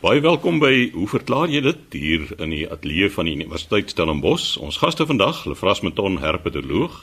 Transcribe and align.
Baie 0.00 0.22
welkom 0.24 0.62
by 0.62 0.86
Hoe 0.94 1.04
verklaar 1.12 1.50
jy 1.52 1.60
dit 1.60 1.80
hier 1.92 2.22
in 2.40 2.54
die 2.54 2.62
ateljee 2.64 3.10
van 3.12 3.26
die 3.28 3.34
Universiteit 3.36 3.90
Stellenbosch. 3.92 4.54
Ons 4.56 4.78
gaste 4.80 5.04
vandag, 5.04 5.42
Lefras 5.44 5.82
Meton, 5.84 6.16
herpetoloog, 6.22 6.94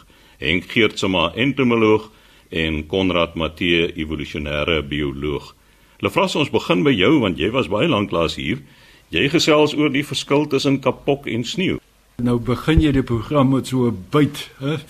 Henk 0.42 0.66
Geertsma, 0.72 1.28
entomoloog 1.38 2.08
en 2.50 2.80
Konrad 2.90 3.38
Matthee, 3.38 3.92
evolusionêre 4.02 4.80
bioloog. 4.82 5.52
Lefras, 6.02 6.34
ons 6.42 6.50
begin 6.50 6.82
by 6.88 6.96
jou 6.96 7.12
want 7.22 7.38
jy 7.38 7.52
was 7.54 7.70
baie 7.70 7.86
lank 7.86 8.10
laas 8.18 8.40
hier. 8.42 8.66
Jy 9.14 9.28
gesels 9.36 9.78
oor 9.78 9.94
die 9.94 10.02
verskil 10.02 10.50
tussen 10.50 10.82
kapok 10.82 11.30
en 11.30 11.46
sneeu. 11.46 11.78
Nou 12.18 12.40
begin 12.42 12.82
jy 12.82 12.98
die 12.98 13.06
program 13.06 13.54
met 13.54 13.70
so 13.70 13.94
'n 13.94 14.06
byt, 14.10 14.50
hè? 14.58 14.82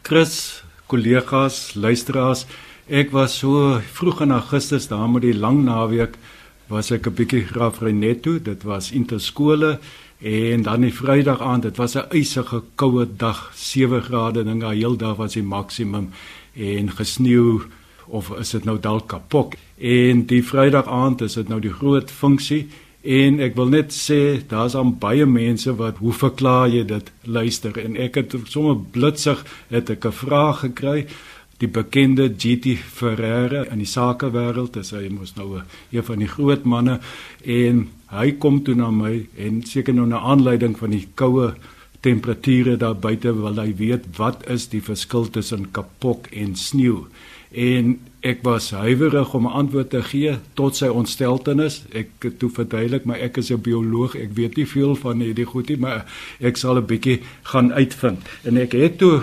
Chris, 0.00 0.64
kollegas, 0.88 1.76
luisteraars, 1.76 2.46
ek 2.88 3.12
was 3.12 3.36
so 3.36 3.82
vroeg 3.84 4.22
in 4.22 4.32
Augustus 4.32 4.88
daar 4.88 5.10
met 5.10 5.22
die 5.22 5.36
lang 5.36 5.64
naweek 5.64 6.16
was 6.70 6.90
ek 6.90 7.06
'n 7.06 7.14
bietjie 7.14 7.44
Graafrenet 7.44 8.22
toe. 8.22 8.38
Dit 8.42 8.62
was 8.62 8.92
interskole 8.92 9.78
en 10.22 10.62
dan 10.62 10.80
die 10.80 10.94
Vrydag 10.94 11.40
aand, 11.40 11.62
dit 11.62 11.76
was 11.76 11.96
'n 11.96 12.08
ysige 12.10 12.62
koue 12.74 13.06
dag, 13.16 13.50
7 13.54 14.02
grade 14.02 14.44
dinge, 14.44 14.74
heeldag 14.74 15.16
was 15.16 15.32
die 15.32 15.42
maksimum 15.42 16.10
en 16.54 16.90
gesneeu 16.90 17.62
of 18.06 18.30
is 18.38 18.50
dit 18.50 18.64
nou 18.64 18.78
dalk 18.80 19.08
kapok. 19.08 19.54
En 19.78 20.26
die 20.26 20.44
Vrydag 20.44 20.86
aand 20.86 21.20
is 21.20 21.34
dit 21.34 21.48
nou 21.48 21.60
die 21.60 21.72
groot 21.72 22.10
funksie 22.10 22.68
en 23.02 23.40
ek 23.40 23.54
wil 23.56 23.70
net 23.72 23.94
sê 23.96 24.42
daar's 24.48 24.74
aan 24.76 24.98
baie 25.00 25.26
mense 25.26 25.72
wat 25.76 25.96
hoe 25.96 26.12
verklaar 26.12 26.68
jy 26.68 26.84
dit 26.84 27.12
luister 27.24 27.78
en 27.80 27.96
ek 27.96 28.14
het 28.14 28.34
sommer 28.44 28.76
blitsig 28.76 29.44
het 29.68 29.90
ek 29.90 30.04
'n 30.04 30.12
vraag 30.12 30.60
gekry 30.60 31.06
die 31.60 31.68
bekende 31.68 32.28
GT 32.32 32.76
Ferreira 32.80 33.66
in 33.72 33.82
die 33.82 33.88
sakewêreld 33.88 34.78
is 34.80 34.94
hy 34.96 35.08
mos 35.12 35.34
nou 35.36 35.60
een 35.60 36.06
van 36.06 36.22
die 36.22 36.30
groot 36.30 36.64
manne 36.64 37.00
en 37.44 37.88
hy 38.14 38.30
kom 38.42 38.62
toe 38.64 38.74
na 38.78 38.90
my 38.94 39.12
en 39.38 39.60
seker 39.68 39.94
nou 39.94 40.06
na 40.08 40.22
aanleiding 40.32 40.78
van 40.80 40.96
die 40.96 41.06
koue 41.20 41.52
temperature 42.00 42.78
daar 42.80 42.96
buite 42.96 43.34
wil 43.36 43.60
hy 43.60 43.74
weet 43.76 44.08
wat 44.16 44.46
is 44.48 44.70
die 44.72 44.80
verskil 44.84 45.28
tussen 45.28 45.68
kapok 45.76 46.30
en 46.32 46.56
sneeu 46.56 47.04
en 47.50 47.98
ek 48.22 48.44
was 48.46 48.70
huiwerig 48.70 49.34
om 49.34 49.46
'n 49.46 49.52
antwoord 49.52 49.90
te 49.90 50.02
gee 50.02 50.38
tot 50.54 50.76
sy 50.76 50.86
ontsteltenis. 50.86 51.82
Ek 51.92 52.08
toe 52.38 52.50
verduidelik 52.50 53.04
maar 53.04 53.18
ek 53.18 53.36
is 53.36 53.50
'n 53.50 53.60
bioloog 53.60 54.14
ek 54.14 54.30
weet 54.34 54.56
nie 54.56 54.66
veel 54.66 54.94
van 54.94 55.20
hierdie 55.20 55.44
goedie 55.44 55.76
maar 55.76 56.06
ek 56.40 56.56
sal 56.56 56.76
'n 56.76 56.86
bietjie 56.86 57.20
gaan 57.42 57.72
uitvind. 57.72 58.20
En 58.44 58.56
ek 58.56 58.72
het 58.72 58.98
toe 58.98 59.22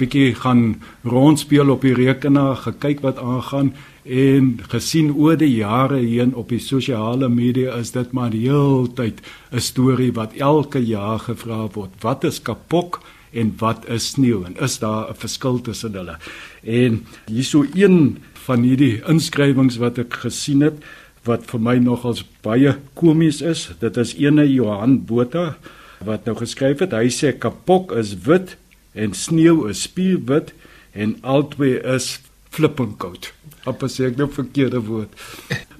bietjie 0.00 0.34
gaan 0.34 0.80
rondspeel 1.04 1.70
op 1.72 1.84
die 1.84 1.94
rekenaar, 1.94 2.56
gekyk 2.64 3.02
wat 3.04 3.20
aangaan 3.20 3.74
en 4.04 4.56
gesien 4.72 5.12
oor 5.12 5.36
die 5.38 5.52
jare 5.60 6.00
heen 6.00 6.32
op 6.34 6.48
die 6.50 6.60
sosiale 6.62 7.28
media 7.28 7.76
is 7.78 7.92
dit 7.92 8.12
maar 8.16 8.32
heeltyd 8.32 9.20
'n 9.52 9.60
storie 9.60 10.12
wat 10.12 10.32
elke 10.34 10.80
jaar 10.80 11.18
gevra 11.18 11.68
word. 11.74 11.90
Wat 12.00 12.24
is 12.24 12.42
kapok 12.42 13.00
en 13.32 13.54
wat 13.58 13.88
is 13.88 14.10
sneeu 14.10 14.44
en 14.44 14.56
is 14.56 14.78
daar 14.78 15.10
'n 15.10 15.14
verskil 15.14 15.60
tussen 15.60 15.92
hulle? 15.92 16.16
En 16.64 17.06
hierso 17.26 17.64
een 17.74 18.18
van 18.46 18.62
hierdie 18.62 19.02
inskrywings 19.06 19.76
wat 19.76 19.98
ek 19.98 20.14
gesien 20.14 20.60
het 20.60 20.82
wat 21.24 21.44
vir 21.46 21.60
my 21.60 21.76
nogals 21.78 22.24
baie 22.42 22.76
komies 22.94 23.42
is. 23.42 23.70
Dit 23.80 23.96
is 23.96 24.14
ene 24.16 24.52
Johan 24.52 25.04
Botha 25.04 25.56
wat 26.04 26.24
nou 26.24 26.36
geskryf 26.36 26.78
het. 26.78 26.92
Hy 26.92 27.08
sê 27.12 27.38
kapok 27.38 27.92
is 27.92 28.14
wit 28.24 28.56
en 28.92 29.14
sneeu 29.14 29.68
is 29.70 29.84
spierwit 29.86 30.54
en 30.92 31.16
albei 31.22 31.76
is 31.94 32.18
flippenkoud. 32.50 33.30
Op 33.70 33.84
as 33.86 34.00
ek 34.02 34.18
nou 34.18 34.28
verkeerde 34.32 34.82
woord. 34.86 35.12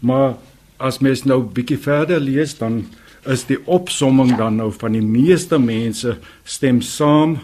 Maar 0.06 0.36
as 0.80 1.00
mens 1.04 1.26
nou 1.28 1.42
bietjie 1.44 1.78
verder 1.80 2.22
lees 2.22 2.54
dan 2.58 2.84
is 3.28 3.44
die 3.50 3.58
opsomming 3.68 4.32
dan 4.38 4.56
nou 4.60 4.70
van 4.72 4.94
die 4.96 5.04
meeste 5.04 5.58
mense 5.60 6.16
stem 6.48 6.80
saam 6.84 7.36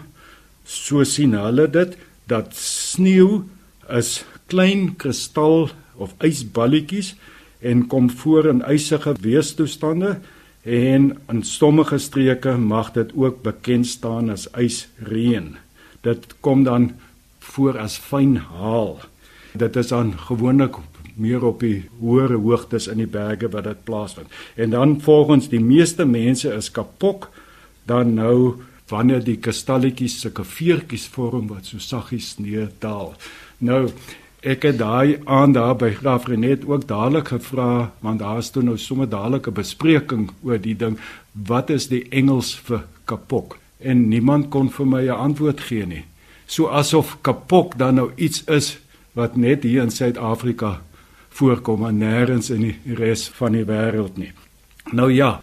so 0.65 1.05
sien 1.05 1.35
hulle 1.37 1.67
dit 1.69 1.93
dat 2.31 2.55
sneeu 2.57 3.43
is 3.93 4.23
klein 4.49 4.95
kristal 4.97 5.69
of 6.01 6.15
ysballetjies 6.25 7.13
en 7.61 7.85
kom 7.91 8.09
voor 8.09 8.49
in 8.49 8.63
ysige 8.65 9.13
weerstoestande 9.21 10.17
en 10.67 11.13
in 11.31 11.43
sommige 11.43 11.97
streke 11.97 12.57
mag 12.57 12.91
dit 12.91 13.13
ook 13.15 13.41
bekend 13.41 13.87
staan 13.87 14.29
as 14.29 14.49
ysreën. 14.51 15.55
Dit 16.03 16.35
kom 16.43 16.63
dan 16.63 16.91
voor 17.39 17.77
as 17.79 17.95
fyn 17.97 18.35
haal. 18.35 18.99
Dit 19.55 19.75
is 19.75 19.87
dan 19.87 20.11
gewoonlik 20.27 20.75
meer 21.15 21.45
op 21.47 21.63
die 21.63 21.87
hoër 21.99 22.35
hoogtes 22.35 22.89
in 22.91 22.99
die 22.99 23.07
berge 23.07 23.47
wat 23.49 23.63
dit 23.63 23.83
plaasvind. 23.87 24.27
En 24.55 24.69
dan 24.75 24.99
volgens 25.01 25.47
die 25.49 25.63
meeste 25.63 26.05
mense 26.05 26.51
is 26.53 26.71
kapok 26.71 27.29
dan 27.87 28.13
nou 28.13 28.59
wanneer 28.91 29.23
die 29.23 29.37
kristalletjies 29.39 30.19
sulke 30.21 30.43
veertjies 30.43 31.07
vorm 31.11 31.47
wat 31.47 31.71
so 31.71 31.79
saggies 31.79 32.35
neerdaal. 32.43 33.15
Nou 33.57 33.87
Ek 34.47 34.63
het 34.63 34.77
daai 34.79 35.17
aan 35.27 35.51
daar 35.51 35.73
by 35.75 35.89
Graaf 35.91 36.29
Renet 36.31 36.61
ook 36.63 36.85
dadelik 36.87 37.33
gevra 37.33 37.91
want 37.99 38.21
daar's 38.23 38.47
toe 38.55 38.61
nou 38.63 38.77
sommer 38.79 39.09
dadelik 39.09 39.47
'n 39.47 39.53
bespreking 39.53 40.29
oor 40.43 40.59
die 40.61 40.75
ding 40.75 40.95
wat 41.33 41.69
is 41.69 41.87
die 41.87 42.07
Engels 42.09 42.55
vir 42.55 42.85
kapok 43.05 43.57
en 43.79 44.07
niemand 44.07 44.49
kon 44.49 44.69
vir 44.69 44.87
my 44.87 45.03
'n 45.03 45.19
antwoord 45.27 45.59
gee 45.59 45.85
nie. 45.85 46.05
So 46.45 46.67
asof 46.67 47.17
kapok 47.21 47.77
dan 47.77 47.95
nou 47.95 48.11
iets 48.15 48.43
is 48.47 48.77
wat 49.13 49.35
net 49.35 49.63
hier 49.63 49.81
in 49.81 49.91
Suid-Afrika 49.91 50.81
voorkom 51.29 51.85
en 51.85 51.97
nêrens 51.97 52.49
in 52.49 52.61
die 52.61 52.95
res 52.95 53.27
van 53.27 53.51
die 53.51 53.65
wêreld 53.65 54.17
nie. 54.17 54.31
Nou 54.91 55.11
ja, 55.11 55.41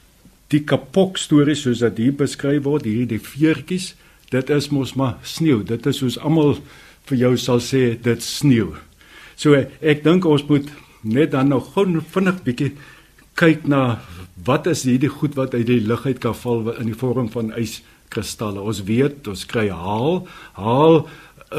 die 0.49 0.65
kapok 0.65 1.17
stories 1.17 1.61
soos 1.61 1.79
dit 1.79 1.97
hier 1.97 2.13
beskryf 2.13 2.63
word, 2.63 2.85
hierdie 2.85 3.21
veertjies, 3.21 3.95
dit 4.31 4.51
is 4.51 4.69
mos 4.69 4.95
maar 4.95 5.19
sneeu. 5.23 5.63
Dit 5.63 5.87
is 5.87 5.97
soos 5.97 6.19
almal 6.19 6.59
vir 7.05 7.19
jou 7.19 7.37
sal 7.37 7.61
sê 7.61 8.03
dit 8.03 8.23
sneeu. 8.23 8.75
So 9.37 9.55
ek 9.81 10.05
dink 10.05 10.27
ons 10.27 10.47
moet 10.49 10.69
net 11.03 11.33
dan 11.35 11.49
nou 11.53 11.61
gou 11.61 11.87
vinnig 12.15 12.43
bietjie 12.45 12.73
kyk 13.37 13.67
na 13.67 14.01
wat 14.47 14.67
is 14.71 14.85
hierdie 14.87 15.11
goed 15.11 15.37
wat 15.39 15.55
uit 15.55 15.67
die 15.67 15.83
lug 15.83 16.07
uit 16.07 16.21
kan 16.23 16.37
val 16.39 16.71
in 16.79 16.91
die 16.91 16.99
vorm 16.99 17.29
van 17.33 17.53
yskristalle. 17.59 18.63
Ons 18.63 18.85
weet 18.87 19.29
ons 19.29 19.47
kry 19.51 19.69
haal. 19.69 20.27
Haal 20.55 21.07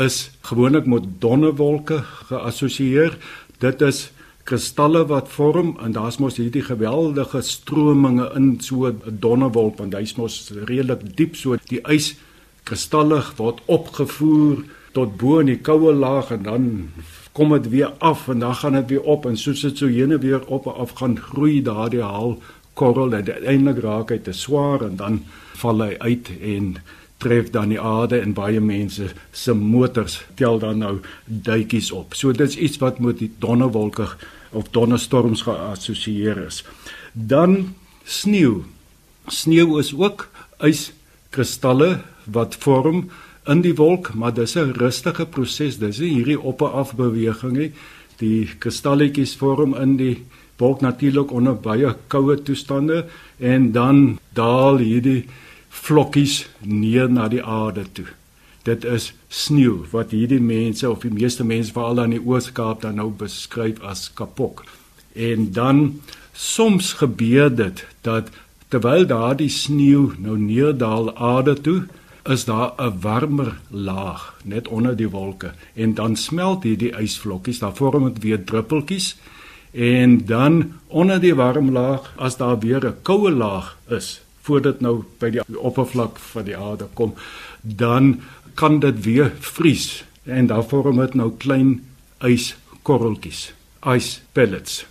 is 0.05 0.29
gewoonlik 0.47 0.87
met 0.87 1.07
donnewolke 1.21 2.01
geassosieer. 2.29 3.17
Dit 3.59 3.81
is 3.81 4.09
kristalle 4.45 5.05
wat 5.09 5.29
vorm 5.33 5.73
en 5.81 5.95
daar's 5.95 6.19
mos 6.21 6.37
hierdie 6.37 6.63
geweldige 6.65 7.41
strominge 7.41 8.27
in 8.37 8.59
so 8.61 8.85
'n 8.87 9.17
donnewolk 9.21 9.79
want 9.79 9.93
hy's 9.97 10.15
mos 10.17 10.51
redelik 10.69 11.01
diep 11.17 11.35
so 11.35 11.57
die 11.69 11.81
yskristalle 11.81 13.23
word 13.37 13.61
opgevoer 13.65 14.63
tot 14.93 15.17
bo 15.17 15.39
in 15.39 15.47
die 15.47 15.61
koue 15.61 15.93
laag 15.93 16.31
en 16.31 16.43
dan 16.43 16.91
kom 17.35 17.51
dit 17.51 17.69
weer 17.69 17.91
af 17.99 18.27
en 18.31 18.39
dan 18.39 18.55
gaan 18.55 18.73
dit 18.79 18.89
weer 18.89 19.01
op 19.01 19.25
en 19.25 19.37
soos 19.37 19.61
dit 19.61 19.77
so 19.77 19.87
heen 19.91 20.11
en 20.11 20.19
weer 20.19 20.45
op 20.45 20.65
en 20.65 20.75
af 20.75 20.91
gaan 20.95 21.17
groei 21.19 21.61
daardie 21.61 22.01
haal 22.01 22.37
korrel 22.73 23.13
en 23.13 23.31
uiteindelik 23.31 23.81
raak 23.83 24.11
hy 24.13 24.19
te 24.23 24.31
swaar 24.31 24.85
en 24.87 24.95
dan 24.99 25.19
val 25.59 25.83
hy 25.83 25.95
uit 25.99 26.31
en 26.39 26.77
tref 27.23 27.49
dan 27.51 27.71
die 27.73 27.79
aarde 27.79 28.19
en 28.19 28.35
baie 28.35 28.61
mense 28.63 29.09
se 29.31 29.53
motors 29.55 30.19
tel 30.39 30.59
dan 30.59 30.79
nou 30.83 30.93
duitjies 31.25 31.91
op. 31.95 32.15
So 32.15 32.31
dit's 32.31 32.55
iets 32.55 32.79
wat 32.83 32.99
met 32.99 33.19
die 33.19 33.31
donnewolke 33.43 34.07
of 34.55 34.71
donderstorms 34.75 35.43
geassosieer 35.47 36.39
is. 36.45 36.63
Dan 37.13 37.75
sneeu. 38.03 38.63
Sneeu 39.27 39.79
is 39.79 39.91
ook 39.95 40.29
yskristalle 40.63 41.99
wat 42.31 42.55
vorm 42.59 43.07
in 43.47 43.61
die 43.61 43.75
wolk, 43.75 44.13
maar 44.13 44.33
dis 44.33 44.55
'n 44.55 44.73
rustige 44.77 45.25
proses. 45.25 45.77
Dis 45.77 45.99
nie 45.99 46.13
hierdie 46.13 46.39
op 46.39 46.61
en 46.61 46.71
af 46.71 46.95
beweging 46.95 47.57
nie. 47.57 47.71
Die 48.17 48.49
kristalletjies 48.59 49.35
vorm 49.35 49.75
in 49.75 49.97
die 49.97 50.23
wolk 50.57 50.81
natuurlik 50.81 51.31
onder 51.31 51.55
baie 51.55 51.95
koue 52.07 52.41
toestande 52.43 53.05
en 53.39 53.71
dan 53.71 54.19
daal 54.33 54.77
hierdie 54.77 55.25
vlokkies 55.69 56.47
neer 56.61 57.09
na 57.09 57.27
die 57.27 57.43
aarde 57.43 57.85
toe. 57.91 58.07
Dit 58.63 58.85
is 58.85 59.13
sneeu 59.29 59.85
wat 59.91 60.11
hierdie 60.11 60.41
mense 60.41 60.89
of 60.89 61.03
die 61.05 61.13
meeste 61.13 61.43
mense 61.43 61.73
veral 61.73 61.99
aan 61.99 62.15
die 62.15 62.23
Oos-Kaap 62.23 62.81
dan 62.81 62.95
nou 62.95 63.11
beskryf 63.11 63.81
as 63.81 64.07
kapok. 64.13 64.63
En 65.13 65.51
dan 65.51 66.01
soms 66.33 66.93
gebeur 66.93 67.55
dit 67.55 67.85
dat 68.01 68.31
terwyl 68.73 69.05
daardie 69.05 69.49
sneeu 69.49 70.15
nou 70.17 70.37
neerdaal 70.39 71.13
aarde 71.15 71.53
toe, 71.61 71.83
is 72.25 72.45
daar 72.45 72.73
'n 72.77 72.99
warmer 73.01 73.59
laag 73.69 74.35
net 74.43 74.67
onder 74.67 74.95
die 74.95 75.09
wolke 75.09 75.53
en 75.73 75.93
dan 75.93 76.15
smelt 76.15 76.63
hierdie 76.63 76.95
ysvlokkies, 76.97 77.59
daar 77.59 77.75
vorm 77.75 78.03
dit 78.13 78.23
weer 78.23 78.43
druppeltjies. 78.43 79.17
En 79.71 80.25
dan 80.25 80.73
onder 80.87 81.19
die 81.19 81.35
warm 81.35 81.71
laag 81.71 82.13
as 82.15 82.37
daar 82.37 82.59
weer 82.59 82.85
'n 82.85 83.01
koue 83.01 83.31
laag 83.31 83.77
is 83.87 84.21
voordat 84.41 84.79
nou 84.79 85.03
by 85.19 85.29
die 85.29 85.59
oppervlak 85.59 86.17
van 86.17 86.43
die 86.43 86.57
aarde 86.57 86.87
kom, 86.93 87.13
dan 87.61 88.21
kan 88.53 88.79
dit 88.79 89.03
weer 89.03 89.33
vries. 89.39 90.03
En 90.23 90.47
dan 90.47 90.67
vorm 90.69 90.97
dit 90.97 91.13
nou 91.13 91.31
klein 91.37 91.85
yskorreltjies, 92.19 93.53
ice 93.81 94.19
pellets. 94.31 94.85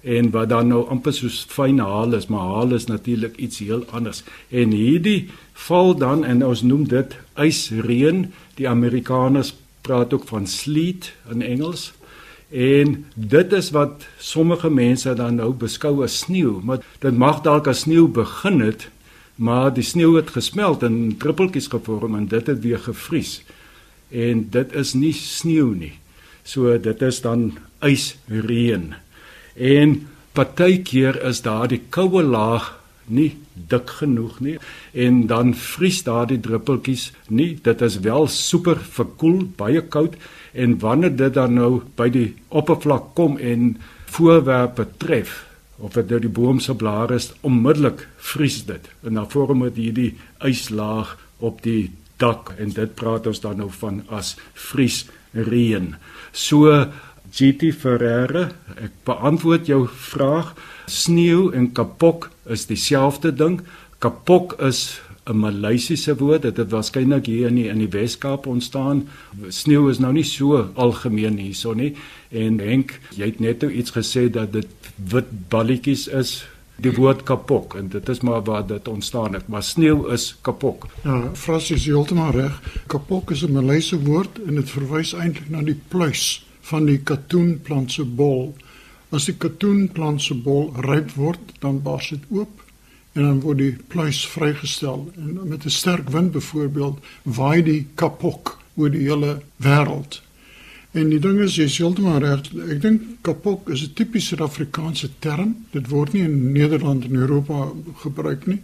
En 0.00 0.30
wat 0.30 0.48
dan 0.48 0.68
nou 0.70 0.84
amper 0.88 1.12
soos 1.12 1.44
fyn 1.50 1.80
haal 1.82 2.14
is, 2.14 2.28
maar 2.30 2.46
haal 2.54 2.74
is 2.74 2.86
natuurlik 2.86 3.36
iets 3.36 3.58
heel 3.58 3.84
anders. 3.90 4.22
En 4.48 4.70
hierdie 4.70 5.30
val 5.66 5.96
dan 5.98 6.24
en 6.24 6.44
ons 6.46 6.62
noem 6.62 6.86
dit 6.88 7.16
ysreën. 7.34 8.26
Die 8.54 8.68
Amerikaners 8.68 9.54
praat 9.82 10.12
ook 10.14 10.28
van 10.28 10.46
sleet 10.46 11.12
in 11.30 11.42
Engels. 11.42 11.92
En 12.48 13.04
dit 13.14 13.52
is 13.52 13.70
wat 13.70 14.06
sommige 14.18 14.70
mense 14.70 15.12
dan 15.14 15.36
nou 15.36 15.50
beskou 15.52 16.02
as 16.04 16.22
sneeu, 16.24 16.60
maar 16.64 16.80
dit 17.02 17.12
mag 17.12 17.42
dalk 17.44 17.68
as 17.68 17.84
sneeu 17.84 18.06
begin 18.08 18.62
het, 18.64 18.88
maar 19.36 19.68
die 19.74 19.84
sneeu 19.84 20.16
het 20.16 20.30
gesmelt 20.32 20.82
en 20.82 21.16
druppeltjies 21.20 21.68
gevorm 21.68 22.16
en 22.16 22.26
dit 22.26 22.46
het 22.46 22.62
weer 22.64 22.78
gevries. 22.78 23.42
En 24.08 24.46
dit 24.50 24.72
is 24.72 24.94
nie 24.94 25.12
sneeu 25.12 25.74
nie. 25.76 25.98
So 26.42 26.78
dit 26.80 27.02
is 27.02 27.20
dan 27.20 27.58
ysreën. 27.84 28.94
En 29.58 30.06
partykeer 30.32 31.18
is 31.26 31.42
daardie 31.42 31.82
koue 31.90 32.22
laag 32.22 32.78
nie 33.08 33.32
dik 33.68 33.90
genoeg 34.00 34.38
nie 34.44 34.56
en 34.92 35.26
dan 35.30 35.54
vries 35.56 36.02
daardie 36.06 36.38
druppeltjies 36.44 37.10
nie. 37.28 37.56
Dit 37.62 37.82
is 37.82 37.98
wel 38.04 38.28
super 38.32 38.78
verkoel, 38.78 39.42
baie 39.58 39.82
koud 39.82 40.16
en 40.52 40.78
wanneer 40.82 41.16
dit 41.16 41.34
dan 41.34 41.56
nou 41.58 41.72
by 41.98 42.08
die 42.12 42.28
oppervlak 42.48 43.14
kom 43.18 43.38
en 43.38 43.76
voorwerpe 44.14 44.86
tref 45.02 45.44
of 45.78 45.94
dit 45.94 46.08
deur 46.10 46.22
die 46.22 46.32
boom 46.32 46.58
se 46.60 46.74
blare 46.74 47.14
is, 47.20 47.30
onmiddellik 47.46 48.02
vries 48.32 48.64
dit 48.66 48.88
en 49.06 49.20
dan 49.20 49.30
vorm 49.30 49.62
dit 49.68 49.82
hierdie 49.84 50.12
yslaag 50.44 51.14
op 51.38 51.62
die 51.62 51.90
dak 52.18 52.54
en 52.58 52.72
dit 52.74 52.94
praat 52.98 53.28
ons 53.30 53.40
dan 53.44 53.60
nou 53.62 53.68
van 53.78 54.00
as 54.10 54.34
vriesreën. 54.58 55.92
So 56.32 56.88
GT 57.38 57.70
Ferreira, 57.70 58.48
ek 58.82 58.94
beantwoord 59.06 59.68
jou 59.70 59.84
vraag. 59.86 60.56
Sneeu 60.90 61.52
en 61.54 61.68
kapok 61.70 62.32
is 62.50 62.66
dieselfde 62.66 63.30
ding. 63.30 63.60
Kapok 64.02 64.56
is 64.58 64.98
'n 65.28 65.38
Maleisiese 65.38 66.16
woord. 66.16 66.42
Dit 66.42 66.56
het 66.56 66.70
waarskynlik 66.70 67.26
hier 67.26 67.46
in 67.46 67.54
die, 67.54 67.68
in 67.68 67.78
die 67.78 67.90
Wes-Kaap 67.90 68.46
ontstaan. 68.46 69.08
Sneeu 69.48 69.90
is 69.90 69.98
nou 69.98 70.12
nie 70.12 70.24
so 70.24 70.70
algemeen 70.74 71.38
hierso 71.38 71.74
nie. 71.74 71.94
En 72.30 72.58
Henk, 72.58 72.98
jy 73.14 73.26
het 73.26 73.40
net 73.40 73.60
nou 73.60 73.72
iets 73.72 73.90
gesê 73.90 74.30
dat 74.30 74.52
dit 74.52 74.66
wit 74.96 75.30
balletjies 75.48 76.08
is. 76.08 76.48
Die 76.78 76.92
woord 76.92 77.22
kapok 77.22 77.74
en 77.74 77.88
dit 77.88 78.08
is 78.08 78.20
maar 78.20 78.42
waar 78.42 78.66
dit 78.66 78.88
ontstaan 78.88 79.34
het, 79.34 79.48
maar 79.48 79.62
sneeu 79.62 80.12
is 80.12 80.36
kapok. 80.42 80.86
Ja, 81.04 81.30
Frans 81.34 81.70
is 81.70 81.86
heeltemal 81.86 82.30
reg. 82.30 82.60
Kapok 82.86 83.30
is 83.30 83.42
'n 83.42 83.52
Maleisiese 83.52 84.04
woord 84.04 84.38
en 84.46 84.54
dit 84.54 84.70
verwys 84.70 85.12
eintlik 85.12 85.50
na 85.50 85.62
die 85.62 85.80
pluis 85.88 86.47
van 86.68 86.86
die 86.86 86.98
katoenplant 86.98 87.92
se 87.92 88.04
bol. 88.04 88.54
As 89.10 89.28
die 89.28 89.36
katoenplant 89.40 90.22
se 90.22 90.34
bol 90.34 90.72
ryp 90.84 91.14
word, 91.16 91.54
dan 91.62 91.82
bars 91.82 92.10
dit 92.14 92.24
oop 92.30 92.64
en 93.18 93.24
dan 93.24 93.40
word 93.42 93.58
die 93.58 93.74
pluis 93.90 94.20
vrygestel 94.30 95.08
en 95.16 95.48
met 95.48 95.64
'n 95.64 95.70
sterk 95.70 96.10
wind 96.14 96.32
byvoorbeeld 96.32 96.98
waai 97.22 97.62
die 97.62 97.86
kapok 97.94 98.58
oor 98.76 98.90
die 98.90 99.08
hele 99.08 99.40
wêreld. 99.56 100.22
En 100.92 101.10
die 101.10 101.18
ding 101.20 101.40
is 101.40 101.56
jy 101.56 101.66
heeltemal 101.68 102.20
reg. 102.22 102.48
Ek 102.70 102.80
dink 102.82 103.02
kapok 103.22 103.68
is 103.68 103.82
'n 103.82 103.92
tipiese 103.94 104.36
Afrikaanse 104.36 105.10
term. 105.18 105.56
Dit 105.72 105.88
word 105.88 106.12
nie 106.12 106.22
in 106.22 106.52
Nederland 106.52 107.04
en 107.04 107.14
Europa 107.14 107.72
gebruik 108.02 108.46
nie. 108.46 108.60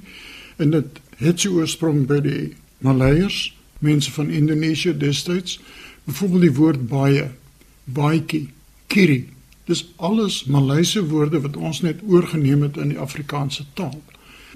En 0.56 0.70
dit 0.70 0.86
het 1.16 1.40
sy 1.40 1.48
oorsprong 1.48 2.06
by 2.06 2.20
die 2.20 2.54
Maleiers, 2.78 3.54
mense 3.78 4.10
van 4.10 4.30
Indonesië 4.30 4.96
destyds. 4.96 5.60
Byvoorbeeld 6.04 6.40
die 6.40 6.54
woord 6.54 6.88
baie 6.88 7.30
baadjie, 7.84 8.48
kiri. 8.86 9.28
Dis 9.64 9.84
alles 9.96 10.44
Maleise 10.44 11.04
woorde 11.08 11.40
wat 11.40 11.56
ons 11.56 11.80
net 11.80 12.02
oorgeneem 12.06 12.62
het 12.62 12.76
in 12.76 12.92
die 12.92 12.98
Afrikaanse 13.00 13.64
taal. 13.74 13.96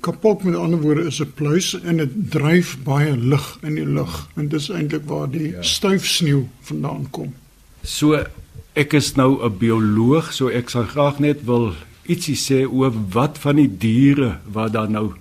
Kapok 0.01 0.45
met 0.47 0.55
ander 0.55 0.81
woorde 0.81 1.07
is 1.07 1.21
'n 1.21 1.33
pluis 1.35 1.75
en 1.81 1.97
dit 1.97 2.31
dryf 2.31 2.79
baie 2.85 3.17
lug 3.17 3.59
in 3.63 3.75
die 3.75 3.87
lug 3.87 4.29
en 4.37 4.49
dis 4.49 4.71
eintlik 4.71 5.05
waar 5.05 5.31
die 5.31 5.51
ja. 5.51 5.63
styf 5.63 6.07
sneeu 6.07 6.47
vandaan 6.61 7.11
kom. 7.11 7.35
So 7.83 8.25
ek 8.75 8.93
is 8.93 9.15
nou 9.15 9.45
'n 9.45 9.59
bioloog, 9.59 10.33
so 10.33 10.49
ek 10.49 10.71
sal 10.71 10.85
graag 10.85 11.19
net 11.19 11.45
wil 11.45 11.75
ietsie 12.07 12.37
sê 12.37 12.67
oor 12.71 12.93
wat 13.11 13.39
van 13.39 13.57
die 13.57 13.77
diere 13.79 14.39
wat 14.47 14.73
dan 14.73 14.93
nou 14.93 15.13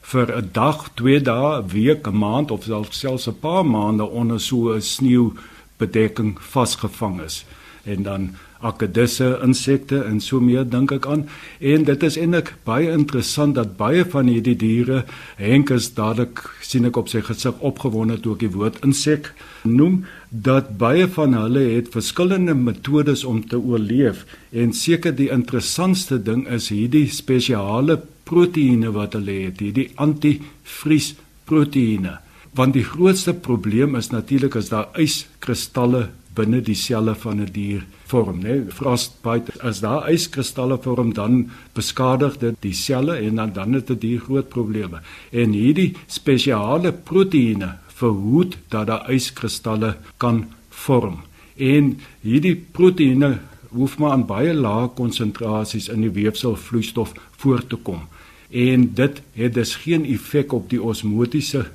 vir 0.00 0.36
'n 0.36 0.48
dag, 0.52 0.90
2 0.94 1.20
dae, 1.20 1.62
'n 1.62 1.68
week, 1.68 2.06
'n 2.06 2.16
maand 2.16 2.50
of 2.50 2.64
selfs 2.90 3.28
'n 3.28 3.38
paar 3.40 3.66
maande 3.66 4.04
onder 4.04 4.40
so 4.40 4.74
'n 4.74 4.82
sneeu 4.82 5.32
bedekking 5.80 6.36
vasgevang 6.52 7.20
is. 7.24 7.42
En 7.88 8.04
dan 8.06 8.30
akedisse 8.60 9.38
insekte 9.44 10.02
en 10.04 10.20
so 10.20 10.40
meer 10.44 10.66
dink 10.68 10.92
ek 10.92 11.06
aan. 11.08 11.24
En 11.64 11.84
dit 11.88 12.04
is 12.06 12.18
eintlik 12.20 12.52
baie 12.68 12.90
interessant 12.92 13.56
dat 13.56 13.76
baie 13.78 14.04
van 14.12 14.28
hierdie 14.28 14.56
diere 14.60 15.04
Henk 15.40 15.72
is 15.76 15.88
dadelik 15.96 16.42
sien 16.66 16.88
ek 16.88 17.00
op 17.00 17.08
sy 17.12 17.22
gesig 17.24 17.56
opgewonde 17.64 18.18
toe 18.20 18.36
ek 18.36 18.44
die 18.44 18.52
woord 18.52 18.80
insek 18.86 19.32
noem 19.64 20.02
dat 20.30 20.76
baie 20.80 21.08
van 21.16 21.34
hulle 21.38 21.64
het 21.72 21.90
verskillende 21.94 22.54
metodes 22.54 23.24
om 23.24 23.40
te 23.48 23.58
oorleef. 23.58 24.26
En 24.52 24.76
seker 24.76 25.16
die 25.16 25.30
interessantste 25.32 26.20
ding 26.22 26.46
is 26.52 26.68
hierdie 26.72 27.08
spesiale 27.12 27.98
proteïene 28.28 28.92
wat 28.94 29.16
hulle 29.18 29.46
het 29.48 29.64
hierdie 29.64 29.90
antivries 29.98 31.14
proteïene 31.48 32.20
want 32.54 32.74
die 32.74 32.84
grootste 32.84 33.34
probleem 33.34 33.94
is 33.94 34.10
natuurlik 34.10 34.56
as 34.56 34.70
daar 34.72 34.88
yskristalle 34.98 36.08
binne 36.34 36.60
die 36.62 36.78
selle 36.78 37.14
van 37.14 37.40
'n 37.40 37.44
die 37.44 37.52
dier 37.52 37.82
vorm, 38.10 38.40
né? 38.42 38.70
Frostbite 38.70 39.52
as 39.62 39.80
daar 39.80 40.10
yskristalle 40.10 40.78
vorm 40.82 41.12
dan 41.14 41.50
beskadig 41.74 42.38
dit 42.38 42.56
die 42.60 42.74
selle 42.74 43.16
en 43.16 43.34
dan 43.34 43.52
dan 43.52 43.72
het 43.72 43.86
dit 43.86 44.00
die 44.00 44.18
groot 44.18 44.48
probleme. 44.48 45.00
En 45.32 45.52
hierdie 45.52 45.94
spesiale 46.06 46.92
proteïene 46.92 47.74
verhoed 48.00 48.56
dat 48.68 48.86
daar 48.86 49.10
yskristalle 49.12 49.96
kan 50.16 50.46
vorm. 50.68 51.20
En 51.56 51.98
hierdie 52.22 52.56
proteïene 52.56 53.38
hoef 53.70 53.98
maar 53.98 54.12
aan 54.12 54.26
baie 54.26 54.54
lae 54.54 54.88
konsentrasies 54.88 55.88
in 55.88 56.00
die 56.00 56.14
weefselvloeistof 56.22 57.12
voor 57.42 57.66
te 57.66 57.76
kom. 57.76 58.08
En 58.50 58.94
dit 58.94 59.22
het 59.32 59.54
dus 59.54 59.76
geen 59.84 60.04
effek 60.04 60.52
op 60.52 60.70
die 60.70 60.82
osmotiese 60.82 61.66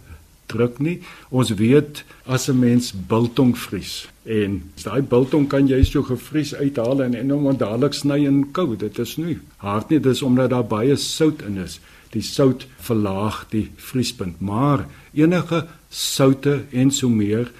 druk 0.45 0.79
nie. 0.79 0.99
Ons 1.29 1.53
weet 1.53 2.03
as 2.25 2.49
'n 2.49 2.59
mens 2.59 2.93
biltong 2.93 3.57
vries 3.57 4.07
en 4.25 4.61
daai 4.83 5.01
biltong 5.01 5.47
kan 5.47 5.67
jy 5.67 5.83
so 5.83 6.03
gevries 6.03 6.55
uithaal 6.55 7.03
en 7.05 7.15
en 7.15 7.29
hom 7.29 7.57
dadelik 7.57 7.93
sny 7.93 8.25
en 8.25 8.51
kou. 8.51 8.75
Dit 8.75 8.99
is 8.99 9.17
nie 9.17 9.37
hard 9.57 9.89
nie, 9.89 9.99
dis 9.99 10.21
omdat 10.21 10.49
daar 10.49 10.65
baie 10.65 10.95
sout 10.95 11.41
in 11.41 11.57
is. 11.57 11.79
Die 12.11 12.21
sout 12.21 12.65
verlaag 12.79 13.45
die 13.51 13.69
vriespunt, 13.75 14.41
maar 14.41 14.87
enige 15.13 15.65
soutte 15.89 16.63
en 16.71 16.91
so 16.91 17.09
meer 17.09 17.51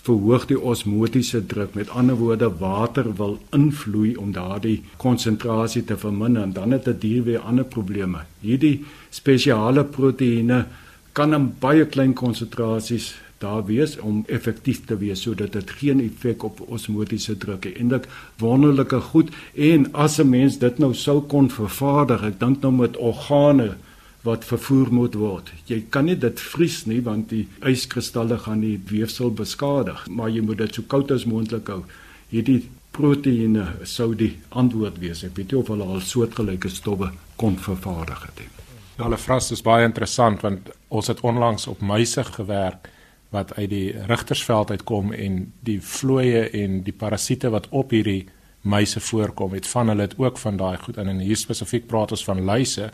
verhoog 0.00 0.46
die 0.48 0.58
osmotiese 0.58 1.42
druk. 1.46 1.74
Met 1.74 1.90
ander 1.90 2.16
woorde, 2.16 2.48
water 2.58 3.10
wil 3.16 3.38
invloei 3.56 4.14
om 4.16 4.32
daardie 4.32 4.80
konsentrasie 4.96 5.84
te 5.84 5.96
verminder 5.96 6.42
en 6.42 6.52
dan 6.52 6.72
het 6.72 6.88
'n 6.88 6.98
dier 6.98 7.22
weer 7.24 7.40
ander 7.40 7.64
probleme. 7.64 8.24
Hierdie 8.40 8.84
spesiale 9.10 9.84
proteïene 9.84 10.66
kan 11.12 11.34
in 11.34 11.50
baie 11.60 11.86
klein 11.86 12.14
konsentrasies 12.14 13.14
daar 13.40 13.64
wees 13.64 13.96
om 13.98 14.24
effektief 14.28 14.82
te 14.84 14.96
wees 15.00 15.22
sodat 15.24 15.52
dit 15.56 15.70
geen 15.80 16.00
effek 16.04 16.42
op 16.44 16.60
osmotiese 16.68 17.36
druk 17.40 17.64
het. 17.64 17.78
Eindelik 17.80 18.08
wonderlike 18.38 19.00
goed 19.00 19.30
en 19.54 19.92
as 19.92 20.18
'n 20.20 20.28
mens 20.28 20.58
dit 20.58 20.78
nou 20.78 20.94
sou 20.94 21.20
kon 21.20 21.50
vervaardig, 21.50 22.22
ek 22.22 22.40
dink 22.40 22.60
nou 22.60 22.72
met 22.72 22.96
organe 22.96 23.76
wat 24.22 24.44
vervoer 24.44 24.92
moet 24.92 25.14
word. 25.14 25.52
Jy 25.66 25.84
kan 25.88 26.04
nie 26.04 26.18
dit 26.18 26.40
vries 26.40 26.84
nie 26.86 27.00
want 27.00 27.28
die 27.28 27.48
yskristalle 27.64 28.38
gaan 28.38 28.60
die 28.60 28.80
weefsel 28.90 29.30
beskadig, 29.30 30.06
maar 30.08 30.28
jy 30.28 30.40
moet 30.40 30.58
dit 30.58 30.74
so 30.74 30.82
koud 30.82 31.10
as 31.10 31.24
moontlik 31.24 31.66
hou. 31.66 31.84
Hierdie 32.28 32.68
proteïene 32.90 33.66
sou 33.82 34.14
die 34.14 34.36
antwoord 34.48 34.98
wees. 34.98 35.24
Ek 35.24 35.36
weet 35.36 35.52
nie 35.52 35.60
of 35.60 35.68
hulle 35.68 35.84
al 35.84 36.00
soortgelyke 36.00 36.68
stowwe 36.68 37.12
kon 37.36 37.56
vervaardig 37.56 38.26
het 38.26 38.38
nie. 38.44 38.59
Ja, 39.00 39.06
hulle 39.06 39.16
vras 39.16 39.46
is 39.54 39.62
baie 39.64 39.86
interessant 39.88 40.42
want 40.44 40.66
ons 40.92 41.06
het 41.08 41.22
onlangs 41.24 41.62
op 41.70 41.80
muise 41.80 42.20
gewerk 42.26 42.90
wat 43.32 43.54
uit 43.56 43.70
die 43.70 43.94
rigtersveld 44.10 44.74
uitkom 44.74 45.14
en 45.16 45.38
die 45.64 45.78
vlooie 45.80 46.42
en 46.58 46.82
die 46.84 46.92
parasiete 46.92 47.48
wat 47.54 47.70
op 47.70 47.94
hierdie 47.96 48.26
muise 48.60 49.00
voorkom, 49.00 49.54
het 49.56 49.70
van 49.72 49.88
hulle 49.88 50.04
het 50.04 50.18
ook 50.20 50.36
van 50.42 50.60
daai 50.60 50.76
goed 50.84 51.00
in 51.00 51.08
en 51.08 51.24
hier 51.24 51.40
spesifiek 51.40 51.88
praat 51.88 52.12
ons 52.12 52.26
van 52.28 52.44
luise 52.44 52.90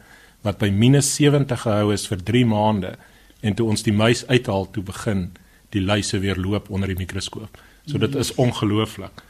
wat 0.46 0.62
by 0.62 0.70
-70 0.70 1.66
gehou 1.66 1.92
is 1.92 2.06
vir 2.06 2.22
3 2.22 2.46
maande 2.54 2.94
en 3.42 3.58
toe 3.58 3.66
ons 3.66 3.82
die 3.82 3.96
muis 4.04 4.22
uithaal 4.30 4.70
toe 4.70 4.86
begin 4.86 5.32
die 5.75 5.82
luise 5.82 6.22
weer 6.22 6.38
loop 6.38 6.70
onder 6.70 6.88
die 6.88 7.02
mikroskoop. 7.02 7.58
So 7.86 7.98
dit 7.98 8.14
is 8.14 8.34
ongelooflik. 8.34 9.25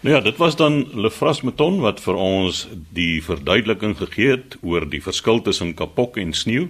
Nou 0.00 0.14
ja, 0.14 0.20
dit 0.20 0.36
was 0.36 0.56
dan 0.56 0.86
Lefras 0.94 1.42
Meton 1.42 1.80
wat 1.80 2.00
vir 2.00 2.14
ons 2.14 2.68
die 2.94 3.22
verduideliking 3.22 3.96
gegee 3.98 4.36
het 4.36 4.56
oor 4.62 4.86
die 4.88 5.02
verskil 5.02 5.42
tussen 5.42 5.74
kapok 5.74 6.16
en 6.16 6.32
sneeu. 6.32 6.68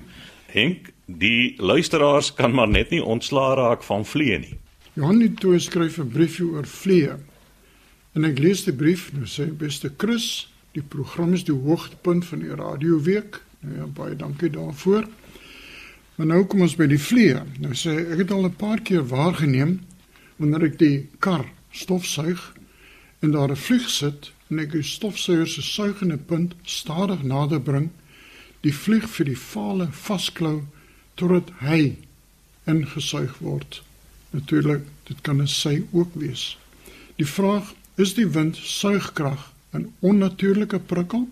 Henk, 0.53 0.93
die 1.07 1.55
luisteraars 1.61 2.33
kan 2.35 2.55
maar 2.55 2.69
net 2.69 2.91
nie 2.91 3.05
ontslaa 3.05 3.55
raak 3.55 3.83
van 3.85 4.07
vliee 4.09 4.39
nie. 4.39 4.57
Johan 4.95 5.21
het 5.21 5.45
skryf 5.63 5.99
'n 5.99 6.09
briefie 6.09 6.47
oor 6.47 6.67
vliee. 6.67 7.17
En 8.15 8.25
ek 8.25 8.39
lees 8.39 8.65
die 8.65 8.73
brief, 8.73 9.13
nou 9.13 9.27
sê 9.27 9.53
beste 9.53 9.93
Chris, 9.97 10.49
Die 10.79 10.85
program 10.85 11.33
is 11.35 11.47
die 11.49 11.57
hoogtepunt 11.57 12.27
van 12.29 12.43
die 12.45 12.55
radioweek. 12.55 13.41
Nou 13.65 13.77
ja, 13.81 13.87
baie 13.97 14.17
dankie 14.17 14.51
daarvoor. 14.53 15.09
Maar 16.19 16.29
nou 16.33 16.43
kom 16.51 16.63
ons 16.67 16.77
by 16.79 16.87
die 16.91 17.01
vliee. 17.01 17.41
Nou 17.63 17.75
sê 17.79 17.95
ek 18.05 18.25
het 18.25 18.35
al 18.35 18.47
'n 18.47 18.59
paar 18.61 18.81
keer 18.81 19.07
waargeneem 19.07 19.81
wanneer 20.37 20.65
ek 20.71 20.79
die 20.79 21.09
kar 21.19 21.47
stofsuig 21.71 22.55
en 23.19 23.31
daar 23.31 23.51
'n 23.51 23.57
vlieg 23.57 23.89
sit 23.91 24.33
en 24.49 24.59
ek 24.59 24.73
die 24.73 24.83
stofsuier 24.83 25.47
se 25.47 25.63
suigende 25.63 26.17
punt 26.17 26.55
stadig 26.63 27.23
nader 27.23 27.61
bring, 27.61 27.91
die 28.61 28.75
vlieg 28.75 29.09
vir 29.09 29.25
die 29.25 29.39
vale 29.39 29.89
vasklou 29.93 30.63
totdat 31.15 31.51
hy 31.61 31.97
ingesuig 32.65 33.39
word. 33.39 33.83
Natuurlik, 34.31 34.83
dit 35.05 35.21
kan 35.21 35.43
'n 35.43 35.49
sy 35.49 35.85
ook 35.93 36.15
wees. 36.15 36.59
Die 37.17 37.27
vraag 37.27 37.75
is 37.95 38.15
die 38.15 38.29
wind 38.29 38.57
suigkrag 38.57 39.53
'n 39.73 39.93
onnatuurlike 40.01 40.79
prikkel 40.79 41.29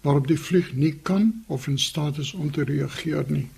waarop 0.00 0.26
die 0.26 0.38
vlieg 0.38 0.72
nie 0.72 0.94
kan 1.02 1.44
of 1.46 1.66
in 1.66 1.78
staat 1.78 2.18
is 2.18 2.32
om 2.32 2.50
te 2.50 2.64
reageer 2.64 3.24
nie. 3.28 3.48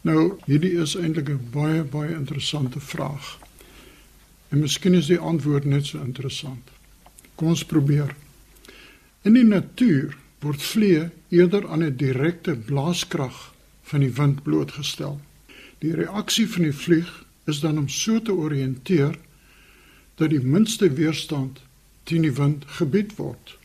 Nou, 0.00 0.38
hierdie 0.44 0.76
is 0.80 0.96
eintlik 0.96 1.28
'n 1.28 1.48
baie 1.50 1.82
baie 1.82 2.14
interessante 2.14 2.80
vraag. 2.80 3.38
En 4.48 4.58
miskien 4.58 4.94
is 4.94 5.10
die 5.10 5.18
antwoord 5.18 5.64
net 5.64 5.86
so 5.86 6.00
interessant. 6.00 6.70
Kom 7.34 7.52
ons 7.52 7.64
probeer. 7.64 8.14
In 9.22 9.36
die 9.36 9.44
natuur 9.44 10.16
word 10.40 10.62
vliee 10.62 11.08
eerder 11.34 11.68
aan 11.68 11.84
'n 11.84 11.96
direkte 11.96 12.56
blaaskrag 12.56 13.54
van 13.82 14.00
die 14.00 14.12
wind 14.12 14.42
blootgestel. 14.42 15.20
Die 15.78 15.94
reaksie 15.94 16.48
van 16.48 16.62
die 16.62 16.74
vlieg 16.74 17.24
is 17.46 17.60
dan 17.60 17.78
om 17.78 17.88
so 17.88 18.22
te 18.22 18.32
oriënteer 18.32 19.18
dat 20.14 20.30
die 20.30 20.42
minste 20.42 20.90
weerstand 20.92 21.60
teen 22.02 22.22
die 22.22 22.34
wind 22.34 22.64
gebied 22.66 23.16
word. 23.16 23.56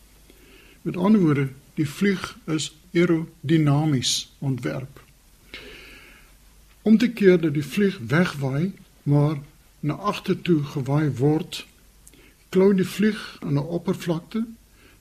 Met 0.82 0.96
ander 0.96 1.20
woorde, 1.20 1.48
die 1.74 1.88
vlieg 1.88 2.36
is 2.46 2.76
aerodinamies 2.94 4.32
ontwerp. 4.38 5.00
Om 6.82 6.98
te 6.98 7.08
keer 7.10 7.40
dat 7.40 7.54
die 7.54 7.66
vlieg 7.66 7.98
wegwaai, 7.98 8.72
maar 9.02 9.40
na 9.84 9.94
agtertoe 10.00 10.62
gewaai 10.72 11.10
word, 11.18 11.66
klou 12.54 12.70
die 12.74 12.88
vlieg 12.88 13.20
aan 13.44 13.58
'n 13.60 13.70
oppervlakte. 13.78 14.44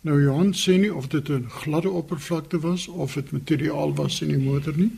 Nou 0.02 0.22
Johan 0.22 0.54
sê 0.54 0.78
nie 0.78 0.94
of 0.94 1.08
dit 1.08 1.30
'n 1.30 1.50
gladde 1.50 1.90
oppervlakte 1.90 2.60
was 2.60 2.88
of 2.88 3.14
dit 3.14 3.32
materiaal 3.32 3.96
was 3.96 4.22
in 4.22 4.28
die 4.28 4.44
motor 4.50 4.78
nie. 4.78 4.92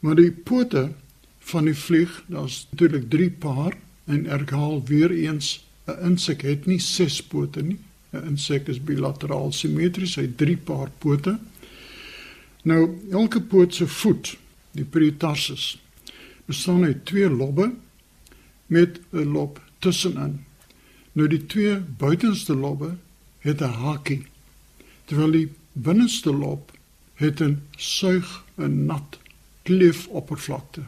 Maar 0.00 0.14
die 0.14 0.30
pote 0.30 0.92
van 1.38 1.64
die 1.64 1.74
vlieg, 1.74 2.24
daar's 2.26 2.66
natuurlik 2.70 3.10
3 3.10 3.30
paar 3.30 3.76
en 4.04 4.26
erhaal 4.26 4.84
weer 4.84 5.10
eens 5.10 5.64
'n 5.86 6.04
insek 6.04 6.42
het 6.42 6.66
nie 6.66 6.80
6 6.80 7.22
pote 7.22 7.62
nie. 7.62 7.78
'n 8.12 8.26
Insek 8.26 8.68
is 8.68 8.84
bilateraal 8.84 9.52
simmetries, 9.52 10.14
hy 10.14 10.22
het 10.22 10.36
3 10.36 10.56
paar 10.56 10.90
pote. 10.98 11.38
Nou 12.62 12.98
elke 13.10 13.40
poot 13.40 13.74
se 13.74 13.88
voet, 13.88 14.36
die 14.70 14.84
peritarsus, 14.84 15.78
bestaan 16.44 16.84
uit 16.84 17.04
twee 17.04 17.30
lobbe 17.30 17.72
met 18.66 19.00
'n 19.12 19.32
lob 19.32 19.60
tussenin. 19.78 20.44
Nou 21.12 21.28
die 21.28 21.46
twee 21.46 21.76
buitenste 21.76 22.54
lobbe 22.54 22.96
het 23.38 23.60
'n 23.60 23.64
hakie, 23.64 24.26
terwyl 25.04 25.30
die 25.30 25.52
binneste 25.72 26.32
lob 26.32 26.72
het 27.14 27.40
'n 27.40 27.62
suig 27.76 28.44
'n 28.56 28.84
nat 28.86 29.18
kleefoppervlakte. 29.62 30.80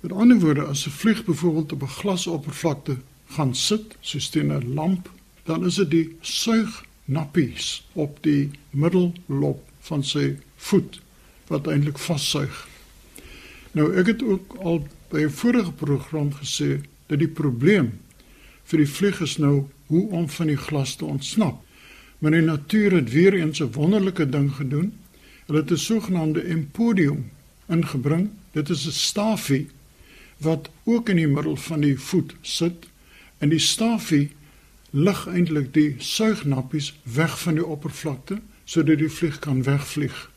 Met 0.00 0.12
ander 0.12 0.38
woorde, 0.38 0.62
as 0.62 0.86
'n 0.86 0.90
vlieg 0.90 1.24
byvoorbeeld 1.24 1.72
op 1.72 1.82
'n 1.82 1.86
glasoppervlakte 1.86 2.96
gaan 3.26 3.54
sit, 3.54 3.96
soos 4.00 4.28
teen 4.28 4.52
'n 4.52 4.74
lamp, 4.74 5.10
dan 5.42 5.64
is 5.64 5.74
dit 5.74 5.90
die 5.90 6.16
suignappies 6.20 7.86
op 7.92 8.18
die 8.20 8.50
middellob 8.70 9.62
van 9.80 10.04
sy 10.04 10.36
voet 10.56 11.00
wat 11.46 11.66
eintlik 11.66 11.98
vassuig. 11.98 12.68
Nou 13.72 13.94
ek 13.94 14.06
het 14.06 14.22
ook 14.22 14.54
al 14.54 14.86
by 15.10 15.22
'n 15.24 15.30
vorige 15.30 15.72
program 15.72 16.32
gesê 16.32 16.80
dat 17.06 17.18
die 17.18 17.28
probleem 17.28 17.92
vir 18.64 18.78
die 18.78 18.88
vlieg 18.88 19.20
is 19.20 19.36
nou 19.36 19.68
hoe 19.86 20.10
om 20.10 20.28
van 20.28 20.46
die 20.46 20.56
glas 20.56 20.96
te 20.96 21.04
ontsnap. 21.04 21.62
Maar 22.18 22.30
die 22.30 22.40
natuur 22.40 22.92
het 22.92 23.10
weer 23.10 23.34
eens 23.34 23.60
'n 23.60 23.72
wonderlike 23.72 24.28
ding 24.28 24.52
gedoen. 24.52 24.92
Hulle 25.46 25.58
het 25.58 25.70
'n 25.70 25.76
sogenaamde 25.76 26.42
empodium 26.42 27.30
ingebring. 27.68 28.30
Dit 28.52 28.68
is 28.68 28.86
'n 28.86 28.90
stafie 28.90 29.68
wat 30.36 30.70
ook 30.84 31.08
in 31.08 31.16
die 31.16 31.28
middel 31.28 31.56
van 31.56 31.80
die 31.80 31.98
voet 32.00 32.34
sit 32.40 32.86
en 33.38 33.48
die 33.48 33.58
stafie 33.58 34.30
lig 34.90 35.26
eintlik 35.26 35.74
die 35.74 35.94
suignappies 35.98 36.94
weg 37.02 37.40
van 37.40 37.54
die 37.54 37.66
oppervlakte 37.66 38.40
sodat 38.64 38.98
die 38.98 39.10
vlieg 39.10 39.38
kan 39.38 39.62
wegvlieg. 39.62 40.30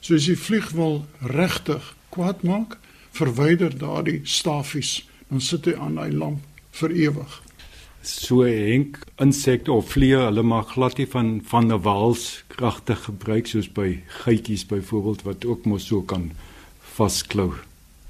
So 0.00 0.14
as 0.14 0.24
die 0.24 0.38
vlieg 0.38 0.70
wil 0.70 1.06
regtig 1.20 1.96
kwaad 2.08 2.42
maak, 2.42 2.78
verwyder 3.16 3.74
daardie 3.78 4.20
stafies, 4.24 5.00
dan 5.28 5.40
sit 5.40 5.66
hy 5.66 5.74
aan 5.80 5.98
hy 6.00 6.10
lamp 6.12 6.42
vir 6.80 6.92
ewig. 6.92 7.42
So 8.06 8.44
henk 8.46 9.00
insekte 9.18 9.72
of 9.74 9.88
vliee, 9.90 10.18
hulle 10.28 10.44
mag 10.46 10.68
glad 10.76 10.98
nie 11.00 11.08
van 11.10 11.40
van 11.50 11.72
'n 11.72 11.82
waals 11.82 12.44
kragtig 12.54 13.00
gebruik 13.08 13.46
soos 13.46 13.68
by 13.68 14.02
geitjies 14.22 14.66
byvoorbeeld 14.66 15.22
wat 15.22 15.44
ook 15.44 15.64
mos 15.66 15.86
so 15.86 16.02
kan 16.02 16.30
vasklou. 16.94 17.52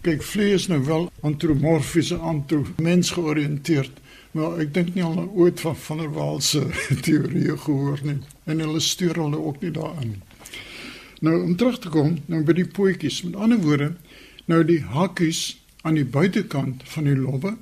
Kyk, 0.03 0.23
vliee 0.23 0.55
is 0.55 0.67
nou 0.69 0.85
wel 0.85 1.11
antromorfies 1.23 2.11
en 2.11 2.21
anto 2.21 2.67
mens 2.77 3.11
georiënteerd, 3.11 3.91
maar 4.33 4.61
ek 4.61 4.75
dink 4.75 4.95
nie 4.95 5.05
al 5.05 5.31
ooit 5.35 5.61
van 5.61 5.77
van 5.77 5.99
der 5.99 6.13
Waal 6.13 6.41
se 6.41 6.67
teorie 7.07 7.57
gehoor 7.57 7.99
nie 8.03 8.19
en 8.45 8.61
hulle 8.61 8.81
stuur 8.81 9.15
hulle 9.15 9.39
ook 9.39 9.61
nie 9.61 9.71
daarin. 9.71 10.21
Nou 11.21 11.43
om 11.43 11.57
terug 11.57 11.79
te 11.79 11.89
kom, 11.89 12.19
nou 12.27 12.43
by 12.45 12.53
die 12.53 12.69
pootjies, 12.69 13.23
met 13.23 13.37
ander 13.37 13.59
woorde, 13.59 13.95
nou 14.47 14.65
die 14.65 14.83
hakkies 14.83 15.59
aan 15.83 15.95
die 15.95 16.05
buitekant 16.05 16.83
van 16.85 17.05
die 17.05 17.17
lobbe 17.17 17.57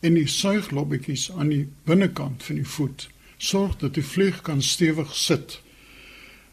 en 0.00 0.14
die 0.14 0.28
suiglobbetjies 0.28 1.30
aan 1.32 1.48
die 1.52 1.64
binnekant 1.88 2.42
van 2.42 2.60
die 2.60 2.68
voet 2.68 3.08
sorg 3.42 3.76
dat 3.80 3.94
die 3.98 4.04
vlieg 4.06 4.40
kan 4.46 4.62
stewig 4.62 5.14
sit. 5.16 5.60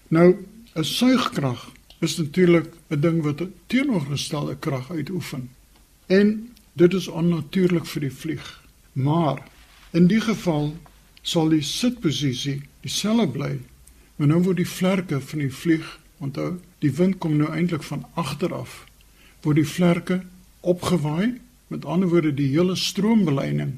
Nou 0.07 0.45
'n 0.74 0.83
suigkrag 0.83 1.71
is 2.00 2.17
natuurlik 2.17 2.74
'n 2.89 3.00
ding 3.00 3.21
wat 3.24 3.41
'n 3.41 3.53
teenoorgestelde 3.67 4.55
krag 4.55 4.91
uitoefen. 4.91 5.50
En 6.07 6.55
dit 6.74 6.93
is 6.93 7.07
onnatuurlik 7.07 7.86
vir 7.86 8.01
die 8.01 8.13
vlieg. 8.13 8.63
Maar 8.91 9.48
in 9.91 10.07
die 10.07 10.21
geval 10.21 10.77
sal 11.21 11.50
die 11.50 11.62
sitposisie 11.62 12.62
dieselfde 12.81 13.27
bly. 13.27 13.59
Maar 14.15 14.27
nou 14.27 14.41
word 14.43 14.57
die 14.57 14.67
vlerke 14.67 15.21
van 15.21 15.39
die 15.39 15.53
vlieg, 15.53 16.00
onthou, 16.17 16.59
die 16.79 16.91
wind 16.91 17.17
kom 17.17 17.38
nou 17.38 17.51
eintlik 17.51 17.83
van 17.83 18.05
agter 18.13 18.53
af, 18.53 18.86
word 19.43 19.62
die 19.62 19.67
vlerke 19.67 20.22
opgewaai, 20.62 21.39
met 21.67 21.86
ander 21.86 22.10
woorde 22.10 22.34
die 22.34 22.50
hele 22.51 22.75
stroombeleining 22.75 23.77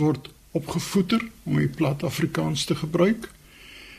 word 0.00 0.28
opgevoeter 0.56 1.22
om 1.44 1.58
die 1.60 1.70
plat 1.70 2.02
Afrikaans 2.02 2.64
te 2.68 2.74
gebruik 2.78 3.28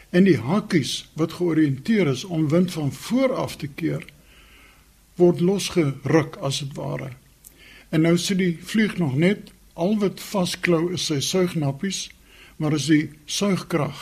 en 0.10 0.26
die 0.26 0.38
hakkies 0.42 1.04
wat 1.20 1.38
georiënteer 1.38 2.10
is 2.12 2.24
om 2.26 2.50
wind 2.50 2.74
van 2.74 2.92
voor 2.92 3.36
af 3.36 3.56
te 3.62 3.68
keer 3.68 4.06
word 5.20 5.42
losgeruk 5.44 6.38
as 6.46 6.62
dit 6.64 6.76
ware. 6.80 7.12
En 7.90 8.06
nou 8.06 8.16
sit 8.18 8.40
die 8.40 8.54
vlieg 8.62 8.98
nog 8.98 9.16
net 9.20 9.52
al 9.74 9.98
wat 10.02 10.22
vasklou 10.24 10.90
is 10.96 11.08
sy 11.10 11.20
suignappies, 11.24 12.08
maar 12.58 12.76
as 12.76 12.90
die 12.92 13.10
suigkrag 13.26 14.00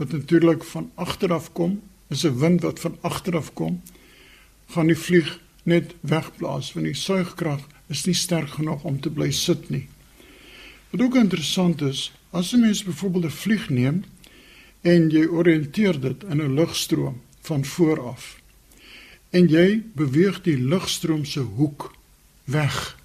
wat 0.00 0.12
natuurlik 0.12 0.64
van 0.66 0.90
agter 0.94 1.32
af 1.34 1.52
kom, 1.52 1.80
is 2.10 2.24
'n 2.24 2.38
wind 2.38 2.62
wat 2.62 2.80
van 2.80 2.96
agter 3.00 3.36
af 3.36 3.52
kom, 3.54 3.82
gaan 4.74 4.86
die 4.86 4.98
vlieg 4.98 5.38
net 5.62 5.94
wegblaas 6.00 6.72
want 6.72 6.86
die 6.86 6.98
suigkrag 6.98 7.60
is 7.92 8.04
nie 8.06 8.16
sterk 8.16 8.56
genoeg 8.58 8.84
om 8.88 9.00
te 9.00 9.10
bly 9.10 9.30
sit 9.30 9.70
nie. 9.70 9.86
Wat 10.90 11.00
ook 11.00 11.16
interessant 11.16 11.80
is, 11.80 12.12
as 12.30 12.52
'n 12.52 12.60
mens 12.60 12.84
byvoorbeeld 12.84 13.24
'n 13.24 13.30
vlieg 13.30 13.68
neem 13.68 14.04
en 14.80 15.10
jy 15.10 15.26
oriënteer 15.26 16.00
dit 16.00 16.24
in 16.24 16.42
'n 16.42 16.54
lugstroom 16.54 17.20
van 17.40 17.64
voor 17.64 18.00
af. 18.08 18.40
En 19.30 19.48
jy 19.48 19.82
beweeg 19.94 20.42
die 20.42 20.58
lugstroom 20.58 21.24
se 21.24 21.40
hoek 21.40 21.94
weg. 22.44 22.98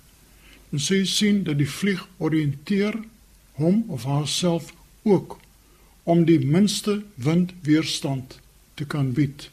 En 0.69 0.79
so 0.79 0.95
jy 0.95 1.05
sien 1.05 1.43
dat 1.43 1.57
die 1.57 1.69
vlieg 1.69 2.07
oriënteer 2.17 2.99
hom 3.51 3.83
of 3.87 4.03
haarself 4.03 4.73
ook 5.03 5.39
om 6.03 6.25
die 6.25 6.39
minste 6.39 7.03
windweerstand 7.15 8.39
te 8.73 8.85
kan 8.85 9.11
bied. 9.13 9.49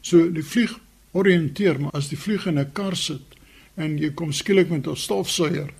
So 0.00 0.32
die 0.32 0.44
vlieg 0.44 0.78
oriënteer, 1.16 1.80
maar 1.80 1.96
as 1.96 2.10
die 2.12 2.20
vlieg 2.20 2.46
in 2.46 2.58
'n 2.58 2.72
kar 2.72 2.96
sit 2.96 3.36
en 3.76 3.98
jy 3.98 4.10
kom 4.10 4.32
skielik 4.32 4.70
met 4.70 4.86
'n 4.86 4.96
stofsuier, 4.96 5.72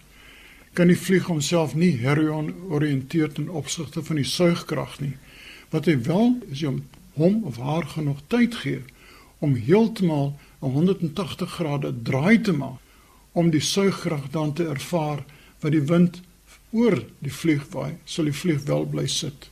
kan 0.75 0.89
die 0.89 0.99
vlieg 0.99 1.27
homself 1.27 1.75
nie 1.75 1.97
heroriënteer 2.03 3.33
ten 3.33 3.49
opsigte 3.49 4.03
van 4.03 4.17
die 4.17 4.29
suigkrag 4.29 5.01
nie. 5.01 5.17
Wat 5.71 5.87
hy 5.87 5.97
wel 6.03 6.39
is 6.53 6.63
om 6.63 6.83
hom 7.15 7.45
of 7.45 7.57
haar 7.57 7.87
genoeg 7.87 8.21
tyd 8.29 8.55
gee 8.55 8.83
om 9.39 9.55
heeltemal 9.55 10.37
'n 10.61 10.71
180 10.71 11.51
grade 11.51 11.95
draai 12.03 12.41
te 12.41 12.53
maak 12.53 12.81
om 13.33 13.51
die 13.51 13.61
suigkrag 13.61 14.31
dan 14.31 14.53
te 14.53 14.65
ervaar 14.65 15.25
wat 15.61 15.73
die 15.73 15.87
wind 15.89 16.21
oor 16.71 17.03
die 17.19 17.33
vlieg 17.33 17.65
waai, 17.73 17.97
sal 18.05 18.25
die 18.25 18.37
vlieg 18.37 18.63
wel 18.65 18.85
bly 18.85 19.07
sit. 19.07 19.49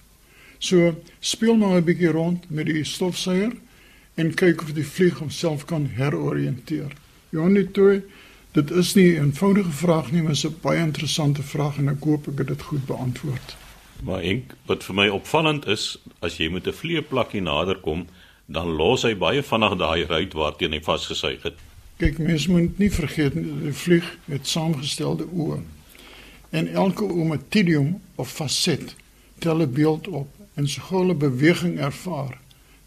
So 0.59 0.95
speel 1.21 1.57
maar 1.57 1.77
'n 1.77 1.85
bietjie 1.85 2.13
rond 2.13 2.51
met 2.51 2.67
die 2.67 2.85
stofsuier 2.85 3.53
en 4.15 4.35
kyk 4.35 4.63
of 4.63 4.73
die 4.73 4.87
vlieg 4.87 5.19
homself 5.19 5.65
kan 5.65 5.87
heroriënteer. 5.97 6.93
Johnny 7.35 7.65
toe, 7.65 8.03
dit 8.55 8.71
is 8.71 8.95
nie 8.95 9.13
'n 9.13 9.23
eenvoudige 9.23 9.71
vraag 9.71 10.13
nie, 10.13 10.23
maar 10.23 10.37
'n 10.45 10.57
baie 10.61 10.81
interessante 10.81 11.43
vraag 11.43 11.79
en 11.79 11.89
ek 11.89 12.05
hoop 12.05 12.29
ek 12.29 12.39
het 12.39 12.49
dit 12.49 12.63
goed 12.63 12.87
beantwoord. 12.87 13.57
Maar 14.03 14.23
ek 14.23 14.55
wat 14.67 14.85
vir 14.85 14.95
my 14.95 15.09
opvallend 15.09 15.67
is, 15.67 15.99
as 16.21 16.37
jy 16.37 16.49
met 16.49 16.67
'n 16.67 16.73
vleeplakkie 16.73 17.41
naderkom, 17.41 18.07
dan 18.47 18.69
los 18.69 19.03
hy 19.03 19.15
baie 19.17 19.43
vinnig 19.43 19.77
daai 19.77 20.05
ruit 20.07 20.33
waarteen 20.33 20.73
hy 20.73 20.81
vasgesuig 20.81 21.43
het. 21.43 21.55
Kyk, 21.97 22.19
mens 22.19 22.47
moet 22.47 22.79
nie 22.79 22.91
vergeet 22.91 23.35
die 23.35 23.73
vlieg 23.73 24.19
het 24.27 24.47
saamgestelde 24.47 25.25
oë. 25.25 25.61
En 26.51 26.69
elke 26.69 27.05
oomatidium 27.05 28.01
of 28.15 28.31
faset 28.31 28.95
tel 29.39 29.63
'n 29.63 29.73
beeld 29.73 30.09
op 30.09 30.29
en 30.55 30.69
so 30.69 30.83
gou 30.83 31.01
hulle 31.01 31.15
beweging 31.15 31.79
ervaar, 31.79 32.39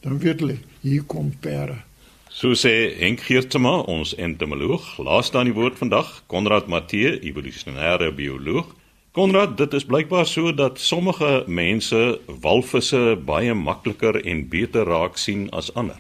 dan 0.02 0.20
weet 0.20 0.40
hulle 0.40 0.58
hier 0.82 1.04
kom 1.04 1.34
pere. 1.42 1.84
So 2.30 2.54
sê 2.54 2.94
Henk 3.00 3.24
Geertsma, 3.26 3.80
ons 3.90 4.12
entomoloog, 4.20 4.98
laaste 5.02 5.40
aan 5.40 5.50
die 5.50 5.56
woord 5.56 5.80
vandag, 5.80 6.10
Konrad 6.30 6.68
Matthee, 6.70 7.16
evolusionêre 7.26 8.12
bioloog. 8.14 8.76
Konrad, 9.18 9.56
dit 9.58 9.74
is 9.74 9.88
blykbaar 9.90 10.28
so 10.30 10.52
dat 10.54 10.78
sommige 10.78 11.44
mense 11.48 12.20
walvisse 12.44 13.16
baie 13.26 13.56
makliker 13.58 14.20
en 14.22 14.44
beter 14.52 14.86
raak 14.86 15.18
sien 15.18 15.48
as 15.50 15.72
ander. 15.74 15.98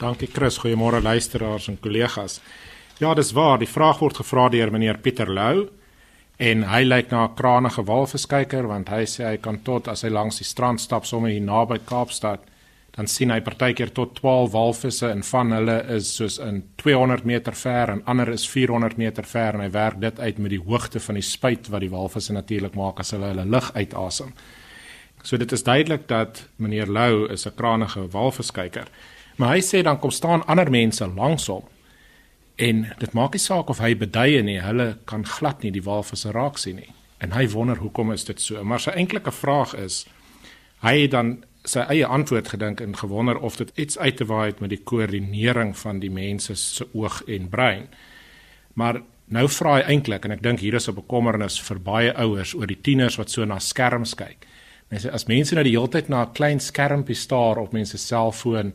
Dankie 0.00 0.28
Chris, 0.28 0.58
goeiemôre 0.60 1.00
luisteraars 1.00 1.70
en 1.72 1.80
kollegas. 1.80 2.40
Ja, 3.00 3.14
dis 3.14 3.32
waar, 3.32 3.56
die 3.62 3.70
vraag 3.70 4.02
word 4.04 4.20
gevra 4.20 4.50
deur 4.52 4.72
meneer 4.74 5.00
Pieter 5.00 5.30
Lou 5.32 5.70
en 6.36 6.66
hy 6.68 6.82
lyk 6.84 7.10
na 7.10 7.24
'n 7.24 7.34
kranige 7.36 7.82
walviskyker 7.88 8.68
want 8.68 8.88
hy 8.88 9.04
sê 9.04 9.24
hy 9.30 9.36
kan 9.36 9.62
tot 9.64 9.88
as 9.88 10.02
hy 10.02 10.08
langs 10.08 10.38
die 10.38 10.44
strand 10.44 10.80
stap 10.80 11.06
sommer 11.06 11.30
hier 11.30 11.40
naby 11.40 11.78
Kaapstad 11.84 12.40
dan 13.00 13.08
sien 13.08 13.32
hy 13.32 13.38
partykeer 13.40 13.94
tot 13.96 14.12
12 14.18 14.50
walvisse 14.52 15.08
en 15.08 15.22
van 15.24 15.54
hulle 15.56 15.76
is 15.96 16.10
soos 16.18 16.36
in 16.44 16.60
200 16.82 17.24
meter 17.24 17.56
ver 17.56 17.94
en 17.94 18.02
ander 18.04 18.28
is 18.28 18.44
400 18.48 19.00
meter 19.00 19.24
ver 19.24 19.56
en 19.56 19.64
hy 19.64 19.70
werk 19.72 20.00
dit 20.02 20.20
uit 20.20 20.38
met 20.38 20.52
die 20.52 20.60
hoogte 20.60 21.00
van 21.00 21.16
die 21.16 21.24
spuit 21.24 21.70
wat 21.72 21.80
die 21.80 21.92
walvisse 21.92 22.36
natuurlik 22.36 22.76
maak 22.76 23.00
as 23.00 23.14
hulle 23.16 23.32
hulle 23.32 23.48
lug 23.48 23.72
uitasem. 23.72 24.34
So 25.22 25.40
dit 25.40 25.52
is 25.52 25.64
duidelik 25.64 26.08
dat 26.12 26.44
meneer 26.56 26.92
Lou 26.92 27.26
is 27.32 27.46
'n 27.46 27.56
kranige 27.56 28.08
walviskyker. 28.12 28.88
Maar 29.36 29.56
hy 29.56 29.60
sê 29.60 29.82
dan 29.82 29.98
kom 29.98 30.10
staan 30.10 30.44
ander 30.46 30.70
mense 30.70 31.06
langs 31.06 31.46
hom 31.46 31.64
En 32.60 32.82
dit 32.98 33.12
maak 33.16 33.32
nie 33.32 33.40
saak 33.40 33.70
of 33.72 33.78
hy 33.80 33.94
beduie 33.96 34.42
nie, 34.44 34.58
hulle 34.60 34.98
kan 35.08 35.24
glad 35.24 35.62
nie 35.64 35.72
die 35.72 35.84
walvisse 35.84 36.32
raak 36.36 36.58
sien 36.60 36.76
nie. 36.76 36.90
En 37.24 37.32
hy 37.32 37.46
wonder 37.48 37.80
hoekom 37.80 38.12
is 38.12 38.26
dit 38.28 38.40
so? 38.40 38.60
Maar 38.64 38.82
sy 38.84 38.92
enkelike 39.00 39.32
vraag 39.32 39.72
is 39.80 40.02
hy 40.84 40.94
het 41.02 41.14
dan 41.14 41.38
sy 41.70 41.84
eie 41.92 42.06
antwoord 42.06 42.48
gedink 42.48 42.80
en 42.80 42.96
gewonder 42.96 43.38
of 43.38 43.56
dit 43.60 43.70
iets 43.74 43.98
uit 43.98 44.16
te 44.16 44.26
waai 44.26 44.50
het 44.50 44.60
met 44.60 44.72
die 44.72 44.82
koördinering 44.84 45.76
van 45.78 46.00
die 46.02 46.10
mense 46.10 46.54
se 46.58 46.86
oog 46.92 47.22
en 47.26 47.48
brein. 47.48 47.88
Maar 48.74 49.02
nou 49.30 49.46
vra 49.48 49.76
hy 49.78 49.82
eintlik 49.94 50.26
en 50.26 50.34
ek 50.34 50.42
dink 50.42 50.60
hier 50.60 50.74
is 50.74 50.88
'n 50.88 50.94
bekommernis 50.94 51.60
vir 51.60 51.78
baie 51.78 52.12
ouers 52.14 52.54
oor 52.54 52.66
die 52.66 52.80
tieners 52.82 53.16
wat 53.18 53.30
so 53.30 53.44
na 53.44 53.58
skerms 53.58 54.14
kyk. 54.14 54.46
Mense 54.90 55.10
as 55.12 55.26
mense 55.26 55.54
nou 55.54 55.64
die 55.64 55.76
hele 55.76 55.88
tyd 55.88 56.08
na 56.08 56.24
'n 56.24 56.32
klein 56.32 56.60
skermpie 56.60 57.14
staar 57.14 57.58
op 57.58 57.72
mense 57.72 57.98
selfoon 57.98 58.72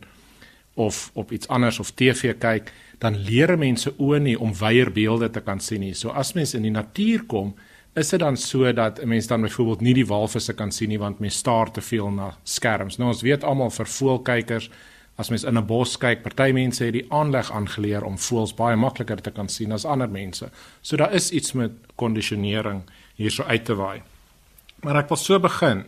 of 0.74 1.10
op 1.14 1.32
iets 1.32 1.48
anders 1.48 1.78
of 1.78 1.90
TV 1.90 2.38
kyk, 2.38 2.72
dan 2.98 3.16
leer 3.16 3.58
mense 3.58 3.90
oë 3.98 4.20
nie 4.20 4.36
om 4.40 4.52
wyeer 4.54 4.90
beelde 4.92 5.30
te 5.30 5.40
kan 5.40 5.60
sien 5.60 5.80
nie. 5.80 5.94
So 5.94 6.10
as 6.10 6.34
mens 6.34 6.54
in 6.54 6.62
die 6.62 6.70
natuur 6.70 7.24
kom, 7.26 7.54
is 7.96 8.08
dit 8.12 8.20
dan 8.20 8.36
so 8.36 8.72
dat 8.72 9.00
'n 9.00 9.08
mens 9.08 9.26
dan 9.26 9.40
byvoorbeeld 9.40 9.80
nie 9.80 9.94
die 9.94 10.06
walvisse 10.06 10.52
kan 10.52 10.72
sien 10.72 10.88
nie 10.88 10.98
want 10.98 11.18
mens 11.18 11.36
staar 11.36 11.70
te 11.70 11.80
veel 11.80 12.10
na 12.10 12.36
skerms. 12.42 12.96
Nou 12.96 13.08
ons 13.08 13.22
weet 13.22 13.44
almal 13.44 13.70
vir 13.70 13.86
voelkykers 13.86 14.70
As 15.16 15.30
mens 15.30 15.44
in 15.44 15.56
'n 15.56 15.66
bos 15.66 15.96
kyk, 15.96 16.22
party 16.22 16.52
mense 16.52 16.84
het 16.84 16.92
die 16.92 17.06
aanleg 17.08 17.50
aangeleer 17.52 18.04
om 18.04 18.18
voëls 18.18 18.54
baie 18.54 18.76
makliker 18.76 19.20
te 19.22 19.30
kan 19.30 19.48
sien 19.48 19.72
as 19.72 19.84
ander 19.84 20.08
mense. 20.08 20.50
So 20.82 20.96
daar 20.96 21.12
is 21.12 21.30
iets 21.30 21.52
met 21.52 21.72
kondisionering 21.94 22.82
hierso 23.14 23.42
uit 23.42 23.64
te 23.64 23.74
waai. 23.74 24.02
Maar 24.82 24.96
ek 24.96 25.08
wil 25.08 25.16
so 25.16 25.38
begin. 25.38 25.84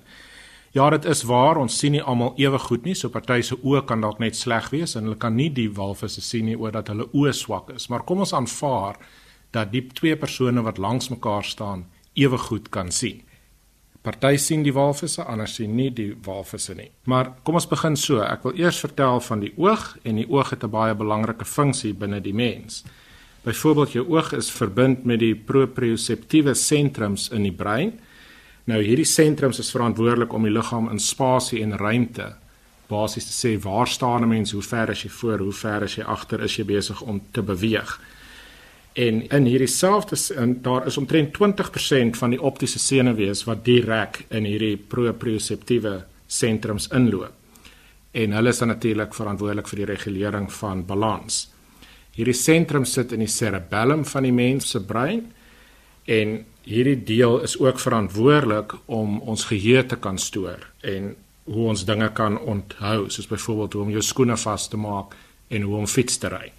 Ja, 0.73 0.91
dit 0.91 1.05
is 1.05 1.23
waar, 1.23 1.57
ons 1.57 1.79
sien 1.79 1.93
nie 1.93 2.03
almal 2.03 2.33
ewe 2.37 2.59
goed 2.59 2.85
nie. 2.85 2.95
So 2.95 3.09
party 3.09 3.41
se 3.43 3.57
oë 3.57 3.85
kan 3.85 4.01
dalk 4.01 4.19
net 4.19 4.37
sleg 4.37 4.71
wees 4.71 4.97
en 4.97 5.03
hulle 5.03 5.17
kan 5.17 5.37
nie 5.37 5.51
die 5.51 5.69
walvisse 5.69 6.21
sien 6.21 6.45
nie 6.45 6.57
oor 6.57 6.73
dat 6.73 6.89
hulle 6.89 7.09
oë 7.13 7.33
swak 7.33 7.71
is. 7.71 7.89
Maar 7.89 8.05
kom 8.05 8.19
ons 8.19 8.33
aanvaar 8.33 8.97
dat 9.51 9.73
die 9.73 9.87
twee 9.87 10.17
persone 10.17 10.63
wat 10.63 10.79
langs 10.79 11.09
mekaar 11.09 11.45
staan 11.45 11.87
ewe 12.19 12.39
goed 12.39 12.69
kan 12.75 12.91
sien. 12.91 13.23
Party 14.03 14.37
sien 14.37 14.63
die 14.63 14.73
walvisse, 14.73 15.25
ander 15.25 15.49
sien 15.49 15.75
nie 15.77 15.91
die 15.91 16.13
walvisse 16.25 16.75
nie. 16.75 16.91
Maar 17.05 17.33
kom 17.45 17.59
ons 17.59 17.69
begin 17.69 17.97
so. 17.97 18.23
Ek 18.23 18.43
wil 18.47 18.57
eers 18.57 18.79
vertel 18.81 19.21
van 19.21 19.41
die 19.41 19.53
oog 19.57 19.97
en 20.05 20.17
die 20.17 20.29
oog 20.29 20.51
het 20.51 20.65
'n 20.65 20.71
baie 20.71 20.95
belangrike 20.95 21.45
funksie 21.45 21.95
binne 21.95 22.21
die 22.21 22.35
mens. 22.35 22.85
Byvoorbeeld 23.45 23.93
jou 23.93 24.07
oog 24.09 24.33
is 24.33 24.51
verbind 24.51 25.05
met 25.05 25.19
die 25.19 25.35
proprioseptiewe 25.35 26.55
sentrums 26.55 27.31
in 27.31 27.43
die 27.43 27.53
brein 27.53 27.93
Nou 28.69 28.83
hierdie 28.85 29.07
sentrums 29.09 29.63
is 29.63 29.71
verantwoordelik 29.73 30.35
om 30.37 30.45
die 30.45 30.53
liggaam 30.53 30.91
in 30.93 31.01
spasie 31.01 31.63
en 31.65 31.79
ruimte 31.81 32.35
basies 32.89 33.29
te 33.29 33.35
sê 33.37 33.51
waar 33.61 33.89
staan 33.89 34.23
'n 34.23 34.29
mens, 34.29 34.53
hoe 34.53 34.63
ver 34.63 34.91
is 34.91 35.03
jy 35.03 35.11
voor, 35.11 35.39
hoe 35.39 35.53
ver 35.53 35.83
is 35.83 35.95
jy 35.97 36.05
agter, 36.05 36.41
is 36.41 36.57
jy 36.57 36.65
besig 36.65 37.01
om 37.03 37.21
te 37.33 37.43
beweeg. 37.43 38.01
En 38.93 39.21
in 39.29 39.45
hierdie 39.47 39.71
selfde 39.71 40.17
en 40.35 40.63
daar 40.63 40.87
is 40.87 40.97
omtrent 40.97 41.37
20% 41.37 42.17
van 42.19 42.31
die 42.31 42.41
optiese 42.43 42.79
senuwees 42.79 43.45
wat 43.45 43.65
direk 43.65 44.25
in 44.29 44.45
hierdie 44.49 44.77
proprioseptiewe 44.77 46.05
sentrums 46.27 46.89
inloop. 46.95 47.35
En 48.13 48.33
hulle 48.33 48.49
is 48.49 48.59
dan 48.59 48.73
natuurlik 48.73 49.15
verantwoordelik 49.15 49.69
vir 49.69 49.83
die 49.83 49.89
regulering 49.93 50.49
van 50.53 50.85
balans. 50.87 51.47
Hierdie 52.17 52.35
sentrum 52.35 52.85
sit 52.85 53.13
in 53.13 53.23
die 53.23 53.31
cerebellum 53.31 54.05
van 54.09 54.27
die 54.27 54.35
mens 54.35 54.73
se 54.73 54.81
brein 54.83 55.29
en 56.09 56.39
hierdie 56.67 56.99
deel 57.05 57.41
is 57.47 57.59
ook 57.61 57.79
verantwoordelik 57.81 58.75
om 58.87 59.21
ons 59.21 59.45
geheue 59.45 59.85
te 59.87 59.97
kan 59.97 60.19
stoor 60.19 60.65
en 60.81 61.15
hoe 61.49 61.69
ons 61.69 61.85
dinge 61.89 62.09
kan 62.13 62.37
onthou, 62.39 63.09
soos 63.09 63.29
byvoorbeeld 63.29 63.73
hoe 63.73 63.83
om 63.83 63.93
jou 63.95 64.03
skoene 64.05 64.37
vas 64.37 64.69
te 64.69 64.77
maak 64.77 65.15
en 65.49 65.63
hoe 65.63 65.77
om 65.77 65.87
fiets 65.87 66.19
te 66.21 66.29
ry. 66.33 66.51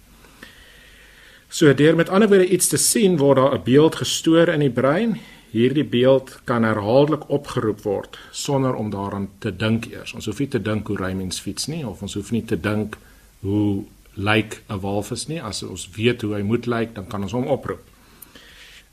So 1.50 1.74
deur 1.74 1.96
met 1.98 2.08
ander 2.08 2.28
woorde 2.30 2.48
iets 2.48 2.70
te 2.70 2.78
sien 2.78 3.18
word 3.18 3.36
daar 3.36 3.54
'n 3.58 3.62
beeld 3.64 3.96
gestoor 3.96 4.48
in 4.48 4.60
die 4.60 4.70
brein. 4.70 5.18
Hierdie 5.50 5.84
beeld 5.84 6.40
kan 6.44 6.62
herhaaldelik 6.62 7.28
opgeroep 7.28 7.80
word 7.82 8.18
sonder 8.30 8.74
om 8.74 8.90
daaraan 8.90 9.28
te 9.38 9.56
dink 9.56 9.86
eers. 9.86 10.12
Ons 10.14 10.26
hoef 10.26 10.38
nie 10.38 10.48
te 10.48 10.62
dink 10.62 10.86
hoe 10.86 10.96
ry 10.96 11.12
mens 11.12 11.40
fiets 11.40 11.66
nie 11.66 11.86
of 11.86 12.02
ons 12.02 12.14
hoef 12.14 12.30
nie 12.30 12.44
te 12.44 12.60
dink 12.60 12.96
hoe 13.40 13.84
lyk 14.14 14.62
'n 14.68 14.80
walvis 14.80 15.26
nie. 15.26 15.42
As 15.42 15.62
ons 15.62 15.88
weet 15.96 16.22
hoe 16.22 16.34
hy 16.34 16.42
moet 16.42 16.66
lyk, 16.66 16.94
dan 16.94 17.06
kan 17.06 17.22
ons 17.22 17.32
hom 17.32 17.46
oproep. 17.46 17.82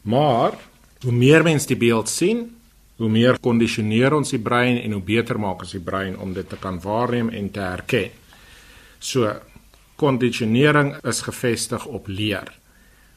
Maar 0.01 0.53
Hoe 1.05 1.13
meer 1.13 1.43
mens 1.45 1.67
die 1.69 1.77
beeld 1.77 2.09
sien, 2.09 2.47
hoe 2.97 3.09
meer 3.09 3.37
kondisioneer 3.39 4.15
ons 4.17 4.33
die 4.33 4.41
brein 4.41 4.79
en 4.81 4.95
hoe 4.95 5.03
beter 5.05 5.37
maak 5.37 5.61
ons 5.61 5.75
die 5.75 5.83
brein 5.83 6.17
om 6.17 6.31
dit 6.33 6.47
te 6.49 6.57
kan 6.57 6.79
waarneem 6.81 7.29
en 7.29 7.51
te 7.53 7.61
herken. 7.61 8.15
So 8.99 9.29
kondisionering 9.97 10.95
is 11.03 11.21
gefestig 11.25 11.85
op 11.85 12.07
leer. 12.07 12.51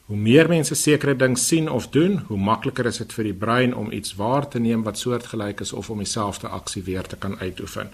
Hoe 0.09 0.17
meer 0.17 0.49
mense 0.49 0.75
sekere 0.75 1.13
ding 1.15 1.37
sien 1.37 1.69
of 1.69 1.87
doen, 1.93 2.17
hoe 2.27 2.37
makliker 2.37 2.89
is 2.89 2.97
dit 2.99 3.13
vir 3.13 3.29
die 3.29 3.37
brein 3.43 3.75
om 3.77 3.91
iets 3.95 4.15
waar 4.19 4.47
te 4.49 4.59
neem 4.59 4.81
wat 4.83 4.99
soortgelyk 4.99 5.61
is 5.61 5.73
of 5.77 5.89
om 5.93 6.01
dieselfde 6.01 6.49
aksie 6.49 6.83
weer 6.83 7.07
te 7.07 7.15
kan 7.15 7.37
uitoefen. 7.39 7.93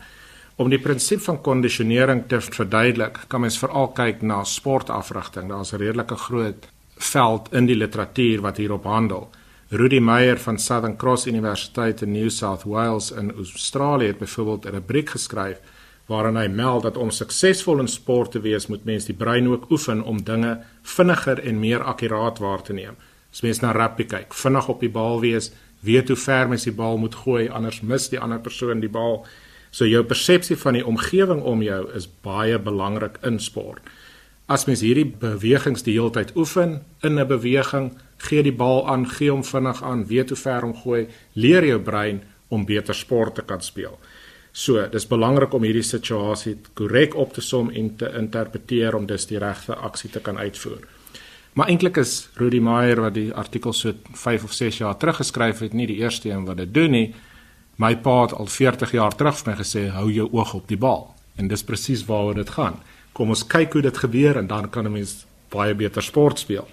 Om 0.58 0.72
die 0.74 0.80
prinsip 0.82 1.22
van 1.28 1.42
kondisionering 1.46 2.24
te 2.32 2.40
verduidelik, 2.42 3.20
kan 3.28 3.44
mens 3.44 3.60
veral 3.62 3.92
kyk 3.94 4.24
na 4.26 4.40
sportafrigting. 4.44 5.52
Daar's 5.52 5.74
'n 5.74 5.84
redelike 5.84 6.16
groot 6.16 6.68
veld 6.98 7.54
in 7.54 7.66
die 7.66 7.76
literatuur 7.76 8.42
wat 8.42 8.58
hierop 8.58 8.84
handel. 8.84 9.30
Rudy 9.70 10.00
Meyer 10.00 10.40
van 10.40 10.58
Southern 10.58 10.98
Cross 10.98 11.28
Universiteit 11.28 12.02
in 12.02 12.12
New 12.12 12.30
South 12.30 12.64
Wales 12.64 13.12
in 13.12 13.32
Australië 13.36 14.08
het 14.08 14.18
byvoorbeeld 14.18 14.66
'n 14.66 14.70
rubriek 14.70 15.10
geskryf 15.10 15.60
waarin 16.08 16.40
hy 16.40 16.48
meld 16.48 16.86
dat 16.88 16.98
om 16.98 17.12
suksesvol 17.12 17.84
in 17.84 17.92
sport 17.92 18.32
te 18.32 18.40
wees, 18.40 18.68
moet 18.72 18.86
mens 18.88 19.06
die 19.06 19.16
brein 19.16 19.48
ook 19.52 19.70
oefen 19.72 20.04
om 20.04 20.24
dinge 20.24 20.58
vinniger 20.84 21.40
en 21.44 21.60
meer 21.60 21.84
akkuraat 21.84 22.40
waar 22.40 22.64
te 22.64 22.74
neem. 22.74 22.96
As 23.32 23.44
mens 23.44 23.60
na 23.62 23.74
rugby 23.76 24.08
kyk, 24.08 24.34
vinnig 24.34 24.70
op 24.72 24.80
die 24.80 24.92
bal 24.92 25.20
wees, 25.20 25.52
weet 25.84 26.08
hoe 26.08 26.18
ver 26.18 26.48
mens 26.48 26.64
die 26.64 26.76
bal 26.76 26.98
moet 26.98 27.16
gooi, 27.16 27.50
anders 27.50 27.82
mis 27.82 28.08
die 28.10 28.20
ander 28.20 28.40
persoon 28.40 28.80
die 28.80 28.92
bal. 28.92 29.26
So 29.72 29.86
jou 29.86 30.04
persepsie 30.08 30.56
van 30.58 30.80
die 30.80 30.86
omgewing 30.86 31.44
om 31.44 31.62
jou 31.62 31.84
is 31.96 32.08
baie 32.08 32.60
belangrik 32.60 33.20
in 33.28 33.40
sport. 33.44 33.84
As 34.48 34.64
mens 34.66 34.82
hierdie 34.82 35.10
bewegings 35.20 35.84
die 35.84 35.98
hele 35.98 36.14
tyd 36.16 36.32
oefen 36.40 36.80
in 37.04 37.20
'n 37.20 37.28
beweging, 37.28 37.92
gee 38.18 38.44
die 38.44 38.56
bal 38.56 38.88
aan, 38.88 39.06
gee 39.06 39.30
hom 39.30 39.44
vinnig 39.44 39.84
aan, 39.84 40.08
weet 40.08 40.30
hoe 40.30 40.38
ver 40.38 40.64
om 40.64 40.74
gooi, 40.74 41.08
leer 41.34 41.66
jou 41.66 41.80
brein 41.80 42.22
om 42.48 42.66
beter 42.66 42.96
sport 42.96 43.36
te 43.36 43.42
kan 43.42 43.62
speel. 43.62 44.00
So, 44.58 44.82
dis 44.90 45.06
belangrik 45.06 45.54
om 45.54 45.66
hierdie 45.68 45.86
situasie 45.86 46.56
korrek 46.78 47.14
op 47.22 47.36
te 47.36 47.44
som 47.46 47.68
en 47.70 47.92
te 48.00 48.08
interpreteer 48.18 48.96
om 48.98 49.06
dus 49.06 49.28
die 49.30 49.38
regte 49.38 49.76
aksie 49.86 50.10
te 50.10 50.22
kan 50.26 50.40
uitvoer. 50.42 50.82
Maar 51.54 51.70
eintlik 51.70 52.00
is 52.02 52.30
Rudy 52.42 52.58
Meyer 52.62 53.04
wat 53.04 53.14
die 53.14 53.30
artikel 53.34 53.74
so 53.74 53.94
5 54.18 54.48
of 54.50 54.56
6 54.58 54.80
jaar 54.82 54.98
terug 54.98 55.20
geskryf 55.22 55.62
het, 55.62 55.78
nie 55.78 55.86
die 55.90 56.00
eerste 56.02 56.32
een 56.32 56.46
wat 56.50 56.58
dit 56.58 56.74
doen 56.74 56.92
nie. 56.94 57.06
My 57.78 57.94
pa 58.02 58.24
het 58.24 58.34
al 58.34 58.50
40 58.50 58.96
jaar 58.98 59.14
terug 59.14 59.38
vir 59.38 59.52
my 59.52 59.56
gesê 59.62 59.84
hou 59.94 60.08
jou 60.10 60.26
oog 60.34 60.56
op 60.58 60.68
die 60.74 60.82
bal 60.82 61.06
en 61.38 61.54
dis 61.54 61.64
presies 61.64 62.08
waaroor 62.10 62.42
dit 62.42 62.56
gaan. 62.58 62.82
Kom 63.14 63.30
ons 63.30 63.46
kyk 63.46 63.78
hoe 63.78 63.86
dit 63.86 64.04
gebeur 64.06 64.42
en 64.42 64.48
dan 64.50 64.70
kan 64.70 64.86
'n 64.86 64.92
mens 64.92 65.26
baie 65.54 65.76
beter 65.76 66.02
sport 66.02 66.40
speel. 66.40 66.66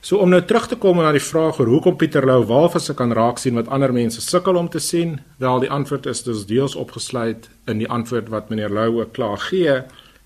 So 0.00 0.20
om 0.22 0.30
nou 0.30 0.40
terug 0.46 0.68
te 0.70 0.78
kom 0.78 1.00
na 1.02 1.10
die 1.12 1.22
vraag 1.22 1.58
oor 1.58 1.70
hoekom 1.72 1.96
Pieter 1.98 2.26
Lou 2.26 2.44
walvisse 2.46 2.94
kan 2.94 3.12
raak 3.12 3.40
sien 3.42 3.58
wat 3.58 3.68
ander 3.74 3.92
mense 3.92 4.22
sukkel 4.22 4.56
om 4.56 4.68
te 4.70 4.78
sien, 4.78 5.18
wel 5.42 5.64
die 5.64 5.70
antwoord 5.70 6.06
is 6.06 6.22
dus 6.22 6.46
deels 6.46 6.76
opgesluit 6.78 7.50
in 7.66 7.82
die 7.82 7.90
antwoord 7.90 8.30
wat 8.30 8.50
meneer 8.50 8.70
Lou 8.70 9.00
ook 9.00 9.12
klaar 9.18 9.42
gee. 9.48 9.80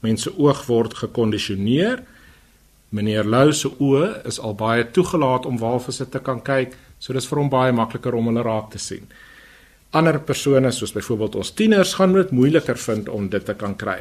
Mense 0.04 0.32
oog 0.36 0.66
word 0.68 0.94
gekondisioneer. 1.00 2.04
Meneer 2.92 3.24
Lou 3.24 3.52
se 3.56 3.72
oë 3.80 4.26
is 4.28 4.40
al 4.40 4.54
baie 4.54 4.84
toegelaat 4.84 5.48
om 5.48 5.58
walvisse 5.58 6.08
te 6.08 6.20
kan 6.20 6.42
kyk, 6.44 6.76
so 6.98 7.16
dis 7.16 7.26
vir 7.26 7.40
hom 7.40 7.52
baie 7.52 7.72
makliker 7.72 8.14
om 8.14 8.28
hulle 8.28 8.44
raak 8.44 8.74
te 8.74 8.82
sien 8.82 9.08
ander 9.92 10.18
persone 10.24 10.70
soos 10.72 10.94
byvoorbeeld 10.96 11.34
ons 11.36 11.52
tieners 11.52 11.94
gaan 11.98 12.14
dit 12.16 12.30
moeiliker 12.32 12.78
vind 12.80 13.08
om 13.12 13.28
dit 13.28 13.44
te 13.44 13.54
kan 13.54 13.74
kry. 13.76 14.00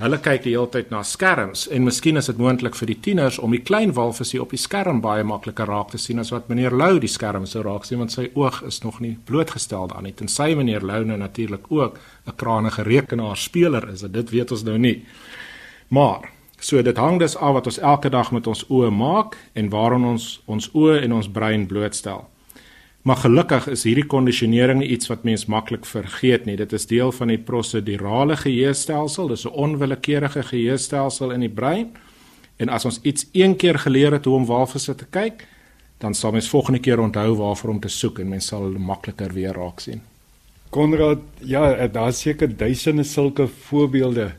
Hulle 0.00 0.16
kyk 0.16 0.46
die 0.46 0.54
hele 0.54 0.70
tyd 0.72 0.88
na 0.88 1.02
skerms 1.04 1.66
en 1.68 1.84
miskien 1.84 2.16
is 2.16 2.30
dit 2.30 2.38
moontlik 2.40 2.72
vir 2.78 2.88
die 2.88 2.96
tieners 3.04 3.36
om 3.44 3.52
die 3.52 3.60
klein 3.60 3.90
walvisie 3.92 4.38
op 4.40 4.54
die 4.54 4.60
skerm 4.60 5.02
baie 5.04 5.26
makliker 5.28 5.68
raak 5.68 5.90
te 5.92 5.98
sien 6.00 6.22
as 6.22 6.30
wat 6.32 6.48
meneer 6.48 6.72
Lou 6.72 6.94
die 7.02 7.10
skerm 7.12 7.44
sou 7.44 7.60
raak 7.66 7.84
sien 7.84 8.00
want 8.00 8.14
sy 8.14 8.30
oog 8.32 8.62
is 8.70 8.80
nog 8.80 9.02
nie 9.04 9.18
blootgestel 9.28 9.90
daarin 9.92 10.08
en 10.24 10.32
sy 10.32 10.54
meneer 10.56 10.86
Lou 10.88 11.02
nou 11.04 11.18
natuurlik 11.20 11.68
ook 11.68 11.98
'n 12.26 12.36
kranige 12.36 12.82
rekenaarspeler 12.82 13.88
is. 13.92 14.00
Dit 14.00 14.30
weet 14.30 14.50
ons 14.50 14.62
nou 14.64 14.78
nie. 14.78 15.04
Maar 15.88 16.30
so 16.58 16.82
dit 16.82 16.96
hang 16.96 17.18
dus 17.18 17.36
af 17.36 17.52
wat 17.52 17.66
ons 17.66 17.78
elke 17.78 18.08
dag 18.08 18.32
met 18.32 18.46
ons 18.46 18.64
oë 18.70 18.90
maak 18.90 19.36
en 19.52 19.68
waaraan 19.68 20.04
ons 20.04 20.40
ons 20.46 20.70
oë 20.72 21.02
en 21.02 21.12
ons 21.12 21.28
brein 21.28 21.66
blootstel. 21.66 22.24
Maar 23.02 23.16
gelukkig 23.16 23.66
is 23.72 23.86
hierdie 23.88 24.06
kondisionering 24.06 24.82
iets 24.84 25.08
wat 25.08 25.22
mens 25.24 25.46
maklik 25.48 25.86
vergeet 25.88 26.44
nie. 26.44 26.56
Dit 26.56 26.72
is 26.76 26.84
deel 26.86 27.12
van 27.16 27.32
die 27.32 27.38
prosedurale 27.38 28.36
geheuestelsel. 28.36 29.28
Dis 29.28 29.46
'n 29.46 29.56
onwillekeurige 29.56 30.42
geheuestelsel 30.42 31.30
in 31.30 31.40
die 31.40 31.48
brein. 31.48 31.96
En 32.56 32.68
as 32.68 32.84
ons 32.84 33.00
iets 33.02 33.26
een 33.32 33.56
keer 33.56 33.78
geleer 33.78 34.12
het 34.12 34.24
hoe 34.24 34.34
om 34.34 34.46
walvisse 34.46 34.94
te 34.94 35.06
kyk, 35.10 35.46
dan 35.98 36.14
sal 36.14 36.32
mens 36.32 36.48
volgende 36.48 36.80
keer 36.80 37.00
onthou 37.00 37.34
waarvoor 37.36 37.70
om 37.70 37.80
te 37.80 37.88
soek 37.88 38.18
en 38.18 38.28
mens 38.28 38.46
sal 38.46 38.70
makliker 38.70 39.32
weer 39.32 39.52
raak 39.52 39.80
sien. 39.80 40.02
Konrad, 40.70 41.18
ja, 41.38 41.86
daar's 41.86 42.20
seker 42.20 42.56
duisende 42.56 43.02
sulke 43.02 43.48
voorbeelde. 43.48 44.32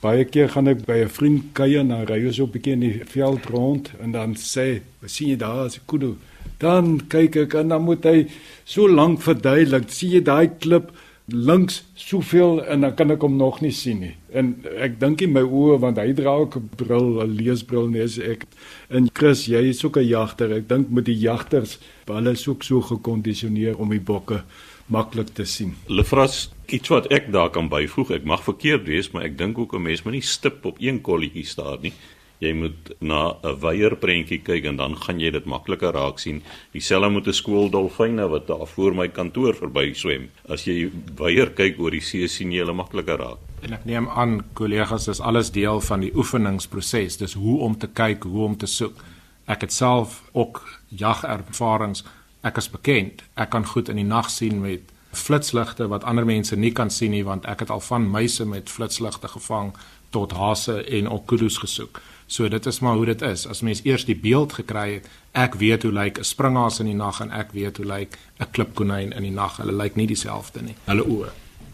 Baie 0.00 0.24
keer 0.24 0.48
gaan 0.48 0.68
ek 0.68 0.84
by 0.84 0.98
'n 1.04 1.08
vriend 1.08 1.44
kuier 1.52 1.84
na 1.84 2.04
ons 2.04 2.36
so 2.36 2.44
'n 2.44 2.50
bietjie 2.50 2.72
in 2.72 2.80
die 2.80 3.00
veld 3.04 3.44
rond 3.46 3.90
en 4.00 4.12
dan 4.12 4.34
sê, 4.34 4.80
"Sien 5.06 5.28
jy 5.28 5.36
daar, 5.36 5.64
as 5.64 5.76
'n 5.76 5.82
kudu?" 5.86 6.16
Dan 6.60 6.98
kyk 7.08 7.36
ek 7.36 7.54
en 7.54 7.68
dan 7.68 7.82
moet 7.82 8.04
hy 8.04 8.26
so 8.64 8.88
lank 8.88 9.22
verduidelik. 9.24 9.88
Sien 9.88 10.10
jy 10.10 10.24
daai 10.24 10.50
klip 10.60 10.90
links 11.30 11.84
soveel 11.94 12.58
en 12.66 12.84
dan 12.84 12.94
kan 12.98 13.14
ek 13.14 13.22
hom 13.24 13.36
nog 13.38 13.60
nie 13.64 13.72
sien 13.74 14.00
nie. 14.02 14.14
En 14.34 14.52
ek 14.82 14.98
dink 15.00 15.22
in 15.24 15.34
my 15.34 15.42
oë 15.46 15.78
want 15.82 16.00
hy 16.00 16.12
dra 16.16 16.34
ook 16.42 16.56
'n 16.56 16.70
bril, 16.76 17.22
'n 17.22 17.36
leesbril 17.36 17.88
nes 17.88 18.18
ek. 18.18 18.46
En 18.90 19.08
Chris, 19.12 19.46
jy 19.46 19.62
is 19.70 19.84
ook 19.84 19.96
'n 19.96 20.06
jagter. 20.06 20.52
Ek 20.52 20.68
dink 20.68 20.90
met 20.90 21.04
die 21.04 21.18
jagters, 21.18 21.78
hulle 22.06 22.30
is 22.30 22.48
ook 22.48 22.62
so 22.62 22.80
gekondisioneer 22.80 23.78
om 23.78 23.90
die 23.90 24.00
bokke 24.00 24.42
maklik 24.86 25.34
te 25.34 25.44
sien. 25.44 25.74
Lefras, 25.86 26.50
iets 26.66 26.88
wat 26.88 27.06
ek 27.06 27.32
daar 27.32 27.50
kan 27.50 27.68
byvoeg, 27.68 28.10
ek 28.10 28.24
mag 28.24 28.42
verkeerd 28.42 28.86
wees, 28.86 29.10
maar 29.10 29.22
ek 29.22 29.38
dink 29.38 29.58
ook 29.58 29.74
'n 29.74 29.82
mens 29.82 30.02
moet 30.02 30.12
nie 30.12 30.22
stip 30.22 30.64
op 30.64 30.76
een 30.80 31.00
kolletjie 31.00 31.46
staan 31.46 31.78
nie 31.82 31.92
jy 32.40 32.52
moet 32.56 32.92
na 33.00 33.36
'n 33.44 33.60
weier 33.60 33.96
prentjie 33.96 34.40
kyk 34.42 34.64
en 34.64 34.76
dan 34.76 34.96
gaan 34.96 35.20
jy 35.20 35.30
dit 35.30 35.44
makliker 35.44 35.92
raak 35.92 36.18
sien. 36.18 36.42
Dieselfde 36.72 37.10
met 37.10 37.26
'n 37.26 37.32
skooldolfyne 37.32 38.28
wat 38.28 38.46
daar 38.46 38.66
voor 38.66 38.94
my 38.94 39.08
kantoor 39.08 39.54
verby 39.54 39.92
swem. 39.94 40.30
As 40.48 40.64
jy 40.64 40.90
weier 41.16 41.50
kyk 41.50 41.78
oor 41.78 41.90
die 41.90 42.00
see 42.00 42.28
sien 42.28 42.52
jy 42.52 42.58
hulle 42.58 42.72
makliker 42.72 43.18
raak. 43.18 43.38
En 43.62 43.72
ek 43.72 43.84
neem 43.84 44.08
aan 44.08 44.44
kollegas 44.54 45.04
dis 45.04 45.20
alles 45.20 45.50
deel 45.50 45.80
van 45.80 46.00
die 46.00 46.12
oefeningsproses. 46.16 47.16
Dis 47.16 47.34
hoe 47.34 47.60
om 47.60 47.78
te 47.78 47.88
kyk, 47.88 48.24
hoe 48.24 48.44
om 48.44 48.56
te 48.56 48.66
soek. 48.66 49.04
Ek 49.46 49.60
het 49.60 49.72
self 49.72 50.22
ook 50.32 50.78
jagervarings. 50.88 52.04
Ek 52.42 52.56
is 52.56 52.70
bekend. 52.70 53.22
Ek 53.36 53.50
kan 53.50 53.66
goed 53.66 53.88
in 53.88 53.96
die 53.96 54.04
nag 54.04 54.30
sien 54.30 54.60
met 54.60 54.80
flitsligte 55.12 55.88
wat 55.88 56.04
ander 56.04 56.24
mense 56.24 56.56
nie 56.56 56.72
kan 56.72 56.90
sien 56.90 57.10
nie 57.10 57.24
want 57.24 57.44
ek 57.44 57.60
het 57.60 57.70
al 57.70 57.80
van 57.80 58.10
muise 58.10 58.46
met 58.46 58.70
flitsligte 58.70 59.28
gevang 59.28 59.72
tot 60.10 60.32
hase 60.32 60.82
en 60.82 61.08
okudus 61.08 61.58
gesoek. 61.58 62.00
So 62.30 62.48
dit 62.48 62.66
is 62.66 62.78
maar 62.78 62.94
hoe 62.94 63.08
dit 63.08 63.22
is. 63.26 63.46
As 63.46 63.60
mens 63.60 63.80
eers 63.82 64.04
die 64.06 64.14
beeld 64.14 64.52
gekry 64.54 64.84
het, 64.92 65.06
ek 65.34 65.56
weet 65.58 65.82
hoe 65.82 65.92
lyk 65.92 66.18
'n 66.18 66.24
springhaas 66.24 66.78
in 66.78 66.86
die 66.86 66.94
nag 66.94 67.20
en 67.20 67.30
ek 67.30 67.50
weet 67.52 67.76
hoe 67.76 67.86
lyk 67.86 68.18
'n 68.38 68.50
klipkonyn 68.50 69.12
in 69.12 69.22
die 69.22 69.34
nag. 69.34 69.56
Hulle 69.56 69.72
lyk 69.72 69.96
nie 69.96 70.06
dieselfde 70.06 70.62
nie. 70.62 70.74
Hulle 70.84 71.04
oë. 71.04 71.30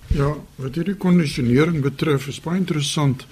Ja, 0.07 0.35
wat 0.57 0.75
hierdie 0.75 0.97
kondisionering 0.97 1.83
betref, 1.83 2.29
is 2.29 2.41
baie 2.41 2.57
interessant. 2.57 3.27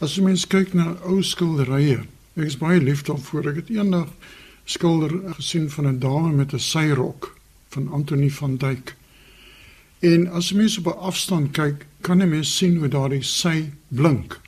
As 0.00 0.18
'n 0.18 0.24
mens 0.24 0.46
kyk 0.46 0.74
na 0.74 0.96
ou 1.04 1.22
skilderye, 1.22 2.00
ek 2.36 2.44
is 2.44 2.58
baie 2.58 2.80
lief 2.80 3.02
daarvoor. 3.02 3.48
Ek 3.48 3.56
het 3.56 3.70
eendag 3.70 4.08
skilder 4.64 5.34
gesien 5.34 5.70
van 5.70 5.86
'n 5.86 5.98
dame 5.98 6.32
met 6.32 6.52
'n 6.52 6.58
syrok 6.58 7.36
van 7.68 7.88
Antonie 7.92 8.34
van 8.34 8.56
Dyk. 8.56 8.96
En 10.00 10.28
as 10.28 10.48
jy 10.48 10.56
mens 10.56 10.78
op 10.78 10.86
'n 10.86 10.98
afstand 10.98 11.52
kyk, 11.52 11.86
kan 12.00 12.18
jy 12.18 12.26
mens 12.26 12.56
sien 12.56 12.76
hoe 12.78 12.88
daardie 12.88 13.22
sy 13.22 13.70
blink 13.88 14.40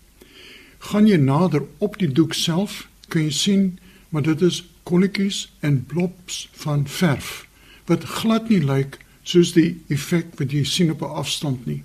gaan 0.79 1.07
jy 1.07 1.17
nader 1.17 1.63
op 1.79 1.99
die 1.99 2.13
doek 2.13 2.35
self, 2.35 2.89
kan 3.09 3.23
jy 3.23 3.31
sien 3.31 3.79
maar 4.09 4.23
dit 4.23 4.43
is 4.43 4.65
kolletjies 4.83 5.47
en 5.61 5.85
blobs 5.87 6.49
van 6.53 6.87
verf 6.87 7.47
wat 7.87 8.05
glad 8.05 8.49
nie 8.51 8.63
lyk 8.63 8.99
soos 9.27 9.53
die 9.55 9.77
effek 9.93 10.35
wat 10.41 10.55
jy 10.55 10.65
sien 10.65 10.91
op 10.91 11.03
'n 11.03 11.17
afstand 11.23 11.67
nie. 11.67 11.83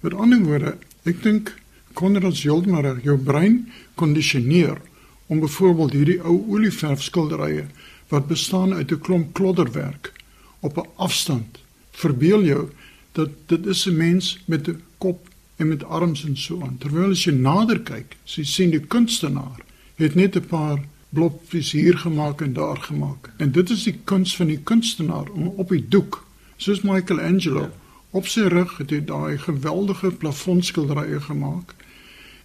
Met 0.00 0.14
ander 0.14 0.42
woorde, 0.42 0.78
ek 1.04 1.22
dink 1.22 1.54
Konrad 1.94 2.38
Joldmarer 2.38 3.00
jou 3.02 3.16
brein 3.18 3.72
kondisioneer 3.94 4.78
om 5.26 5.40
byvoorbeeld 5.40 5.92
hierdie 5.92 6.20
ou 6.22 6.36
olieverf 6.48 7.02
skilderye 7.02 7.66
wat 8.08 8.26
bestaan 8.26 8.74
uit 8.74 8.92
'n 8.92 9.00
klomp 9.00 9.34
klodderwerk 9.34 10.12
op 10.60 10.78
'n 10.78 10.88
afstand 10.96 11.58
verbeel 11.90 12.44
jou 12.44 12.70
dat 13.12 13.30
dit 13.46 13.66
is 13.66 13.86
'n 13.86 13.96
mens 13.96 14.38
met 14.44 14.68
'n 14.68 14.82
kop 14.98 15.28
en 15.60 15.68
met 15.68 15.84
arms 15.84 16.24
en 16.24 16.36
so 16.36 16.62
aan. 16.64 16.78
Terwyl 16.80 17.12
as 17.14 17.26
jy 17.26 17.34
nader 17.36 17.82
kyk, 17.84 18.16
jy 18.24 18.44
sien 18.48 18.72
die 18.72 18.80
kunstenaar 18.80 19.60
het 20.00 20.16
net 20.16 20.36
'n 20.36 20.46
paar 20.48 20.80
bloppies 21.10 21.72
hier 21.72 21.98
gemaak 21.98 22.40
en 22.40 22.52
daar 22.52 22.76
gemaak. 22.76 23.30
En 23.36 23.52
dit 23.52 23.70
is 23.70 23.82
die 23.82 23.98
kuns 24.04 24.36
van 24.36 24.46
die 24.46 24.60
kunstenaar 24.62 25.28
om 25.30 25.46
op 25.46 25.68
die 25.68 25.84
doek, 25.88 26.24
soos 26.56 26.80
Michelangelo, 26.80 27.60
ja. 27.60 27.72
op 28.10 28.26
sy 28.26 28.40
rug 28.40 28.76
het 28.78 28.90
hy 28.90 29.00
daai 29.04 29.38
geweldige 29.38 30.10
plafondskilderye 30.10 31.20
gemaak. 31.20 31.74